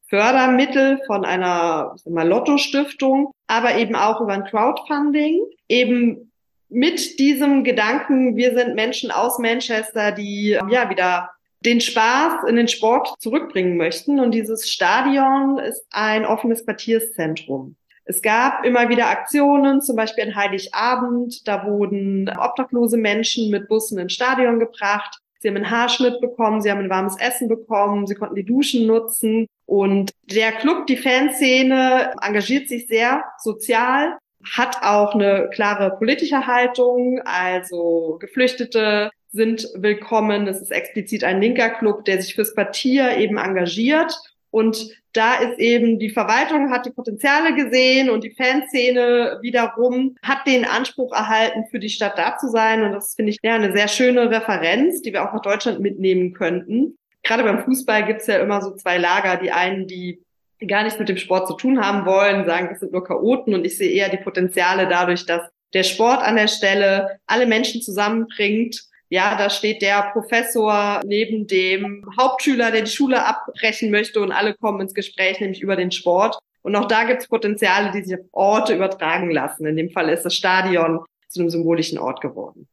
Fördermittel 0.09 1.01
von 1.07 1.25
einer 1.25 1.95
Lotto-Stiftung, 2.05 3.33
aber 3.47 3.77
eben 3.77 3.95
auch 3.95 4.21
über 4.21 4.33
ein 4.33 4.45
Crowdfunding, 4.45 5.43
eben 5.69 6.33
mit 6.69 7.19
diesem 7.19 7.65
Gedanken, 7.65 8.37
wir 8.37 8.55
sind 8.55 8.75
Menschen 8.75 9.11
aus 9.11 9.39
Manchester, 9.39 10.13
die 10.13 10.59
ja 10.69 10.91
wieder 10.91 11.31
den 11.67 11.81
Spaß 11.81 12.49
in 12.49 12.57
den 12.57 12.69
Sport 12.69 13.17
zurückbringen 13.19 13.77
möchten. 13.77 14.21
Und 14.21 14.33
dieses 14.33 14.71
Stadion 14.71 15.59
ist 15.59 15.85
ein 15.91 16.25
offenes 16.25 16.65
Quartierszentrum. 16.65 17.77
Es 18.05 18.23
gab 18.23 18.65
immer 18.65 18.89
wieder 18.89 19.09
Aktionen, 19.09 19.83
zum 19.83 19.97
Beispiel 19.97 20.25
an 20.25 20.37
Heiligabend. 20.37 21.47
Da 21.47 21.67
wurden 21.67 22.31
obdachlose 22.39 22.97
Menschen 22.97 23.51
mit 23.51 23.69
Bussen 23.69 23.99
ins 23.99 24.13
Stadion 24.13 24.61
gebracht. 24.61 25.19
Sie 25.41 25.49
haben 25.49 25.57
einen 25.57 25.71
Haarschnitt 25.71 26.21
bekommen, 26.21 26.63
sie 26.63 26.71
haben 26.71 26.81
ein 26.81 26.91
warmes 26.91 27.19
Essen 27.19 27.49
bekommen, 27.49 28.07
sie 28.07 28.15
konnten 28.15 28.37
die 28.37 28.45
Duschen 28.45 28.87
nutzen. 28.87 29.47
Und 29.67 30.13
der 30.23 30.53
Club, 30.53 30.87
die 30.87 30.97
Fanszene, 30.97 32.15
engagiert 32.23 32.69
sich 32.69 32.87
sehr 32.87 33.25
sozial, 33.39 34.17
hat 34.57 34.79
auch 34.83 35.15
eine 35.15 35.51
klare 35.53 35.97
politische 35.99 36.47
Haltung, 36.47 37.21
also 37.25 38.19
Geflüchtete 38.21 39.11
sind 39.33 39.69
willkommen. 39.75 40.47
Es 40.47 40.61
ist 40.61 40.71
explizit 40.71 41.25
ein 41.25 41.41
linker 41.41 41.71
Club, 41.71 42.05
der 42.05 42.21
sich 42.21 42.35
fürs 42.35 42.55
Quartier 42.55 43.17
eben 43.17 43.39
engagiert. 43.39 44.17
Und 44.51 44.89
da 45.13 45.35
ist 45.35 45.59
eben 45.59 45.99
die 45.99 46.11
Verwaltung 46.11 46.71
hat 46.71 46.87
die 46.87 46.91
Potenziale 46.91 47.55
gesehen 47.55 48.11
und 48.11 48.23
die 48.25 48.35
Fanszene 48.35 49.39
wiederum 49.43 50.17
hat 50.23 50.47
den 50.47 50.65
Anspruch 50.65 51.13
erhalten, 51.13 51.67
für 51.71 51.79
die 51.79 51.89
Stadt 51.89 52.19
da 52.19 52.39
zu 52.39 52.49
sein. 52.49 52.83
Und 52.83 52.93
das 52.93 53.15
finde 53.15 53.33
ich 53.33 53.39
ja 53.43 53.55
eine 53.55 53.73
sehr 53.77 53.89
schöne 53.89 54.31
Referenz, 54.31 55.03
die 55.03 55.13
wir 55.13 55.29
auch 55.29 55.35
nach 55.35 55.43
Deutschland 55.43 55.81
mitnehmen 55.81 56.33
könnten. 56.33 56.97
Gerade 57.23 57.43
beim 57.43 57.65
Fußball 57.65 58.07
gibt 58.07 58.21
es 58.21 58.29
ja 58.29 58.39
immer 58.39 58.63
so 58.63 58.75
zwei 58.77 58.99
Lager. 58.99 59.37
Die 59.37 59.51
einen, 59.51 59.87
die 59.87 60.23
gar 60.67 60.85
nichts 60.85 60.99
mit 60.99 61.09
dem 61.09 61.19
Sport 61.19 61.49
zu 61.49 61.55
tun 61.55 61.85
haben 61.85 62.07
wollen, 62.07 62.47
sagen, 62.47 62.69
das 62.71 62.81
sind 62.81 62.93
nur 62.93 63.05
Chaoten. 63.05 63.55
Und 63.55 63.67
ich 63.67 63.77
sehe 63.77 63.91
eher 63.91 64.09
die 64.09 64.17
Potenziale 64.17 64.89
dadurch, 64.89 65.27
dass 65.27 65.43
der 65.75 65.83
Sport 65.83 66.23
an 66.23 66.37
der 66.37 66.49
Stelle 66.49 67.19
alle 67.27 67.47
Menschen 67.47 67.83
zusammenbringt 67.83 68.86
ja, 69.09 69.37
da 69.37 69.51
steht 69.51 69.83
der 69.83 70.11
Professor 70.13 71.01
neben 71.05 71.47
dem 71.47 72.05
Hauptschüler, 72.19 72.71
der 72.71 72.83
die 72.83 72.91
Schule 72.91 73.25
abbrechen 73.25 73.91
möchte 73.91 74.21
und 74.21 74.33
alle 74.33 74.55
kommen 74.55 74.81
ins 74.81 74.95
Gespräch, 74.95 75.41
nämlich 75.41 75.63
über 75.63 75.77
den 75.77 75.93
Sport. 75.93 76.39
Und 76.63 76.75
auch 76.75 76.89
da 76.89 77.05
gibt 77.05 77.23
es 77.23 77.29
Potenziale, 77.29 77.93
die 77.93 78.03
sich 78.03 78.19
auf 78.19 78.27
Orte 78.33 78.75
übertragen 78.75 79.31
lassen. 79.31 79.67
In 79.67 79.77
dem 79.77 79.91
Fall 79.91 80.09
ist 80.09 80.25
das 80.25 80.35
Stadion 80.35 81.05
zu 81.29 81.41
einem 81.41 81.51
symbolischen 81.51 81.99
Ort 81.99 82.21
geworden. 82.21 82.67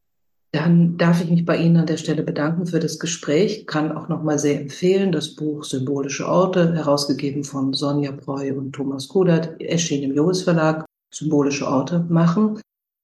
Dann 0.50 0.96
darf 0.98 1.22
ich 1.22 1.30
mich 1.30 1.44
bei 1.44 1.56
Ihnen 1.56 1.78
an 1.78 1.86
der 1.86 1.96
Stelle 1.96 2.22
bedanken 2.22 2.66
für 2.66 2.78
das 2.78 2.98
Gespräch. 2.98 3.66
Kann 3.66 3.90
auch 3.90 4.08
nochmal 4.08 4.38
sehr 4.38 4.60
empfehlen, 4.60 5.10
das 5.10 5.34
Buch 5.34 5.64
Symbolische 5.64 6.28
Orte, 6.28 6.74
herausgegeben 6.74 7.44
von 7.44 7.72
Sonja 7.72 8.12
Breu 8.12 8.54
und 8.54 8.72
Thomas 8.72 9.08
Kudert, 9.08 9.60
erschien 9.60 10.04
im 10.04 10.14
Joris 10.14 10.42
Verlag, 10.42 10.84
Symbolische 11.12 11.66
Orte 11.66 12.06
machen. 12.08 12.60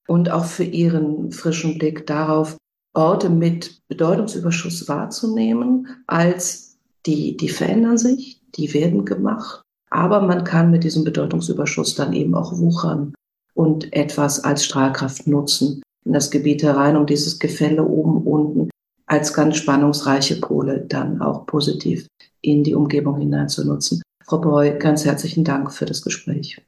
Und 0.06 0.30
auch 0.30 0.44
für 0.44 0.64
Ihren 0.64 1.32
frischen 1.32 1.78
Blick 1.78 2.06
darauf, 2.06 2.56
Orte 2.94 3.28
mit 3.28 3.80
Bedeutungsüberschuss 3.88 4.88
wahrzunehmen, 4.88 5.86
als 6.06 6.78
die, 7.06 7.36
die 7.36 7.48
verändern 7.48 7.98
sich, 7.98 8.40
die 8.56 8.72
werden 8.74 9.04
gemacht, 9.04 9.62
aber 9.90 10.20
man 10.20 10.44
kann 10.44 10.70
mit 10.70 10.84
diesem 10.84 11.04
Bedeutungsüberschuss 11.04 11.94
dann 11.94 12.12
eben 12.12 12.34
auch 12.34 12.58
wuchern 12.58 13.14
und 13.54 13.92
etwas 13.92 14.42
als 14.44 14.64
Strahlkraft 14.64 15.26
nutzen 15.26 15.82
in 16.04 16.12
das 16.12 16.30
Gebiet 16.30 16.62
herein, 16.62 16.96
um 16.96 17.06
dieses 17.06 17.38
Gefälle 17.38 17.84
oben, 17.84 18.26
unten 18.26 18.70
als 19.06 19.34
ganz 19.34 19.56
spannungsreiche 19.56 20.36
Pole 20.40 20.84
dann 20.88 21.20
auch 21.20 21.46
positiv 21.46 22.06
in 22.42 22.62
die 22.62 22.74
Umgebung 22.74 23.18
hinein 23.18 23.48
zu 23.48 23.66
nutzen. 23.66 24.02
Frau 24.24 24.38
Boy, 24.38 24.78
ganz 24.78 25.04
herzlichen 25.04 25.44
Dank 25.44 25.72
für 25.72 25.84
das 25.84 26.02
Gespräch. 26.02 26.62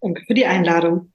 Danke 0.00 0.22
für 0.26 0.34
die 0.34 0.46
Einladung. 0.46 1.12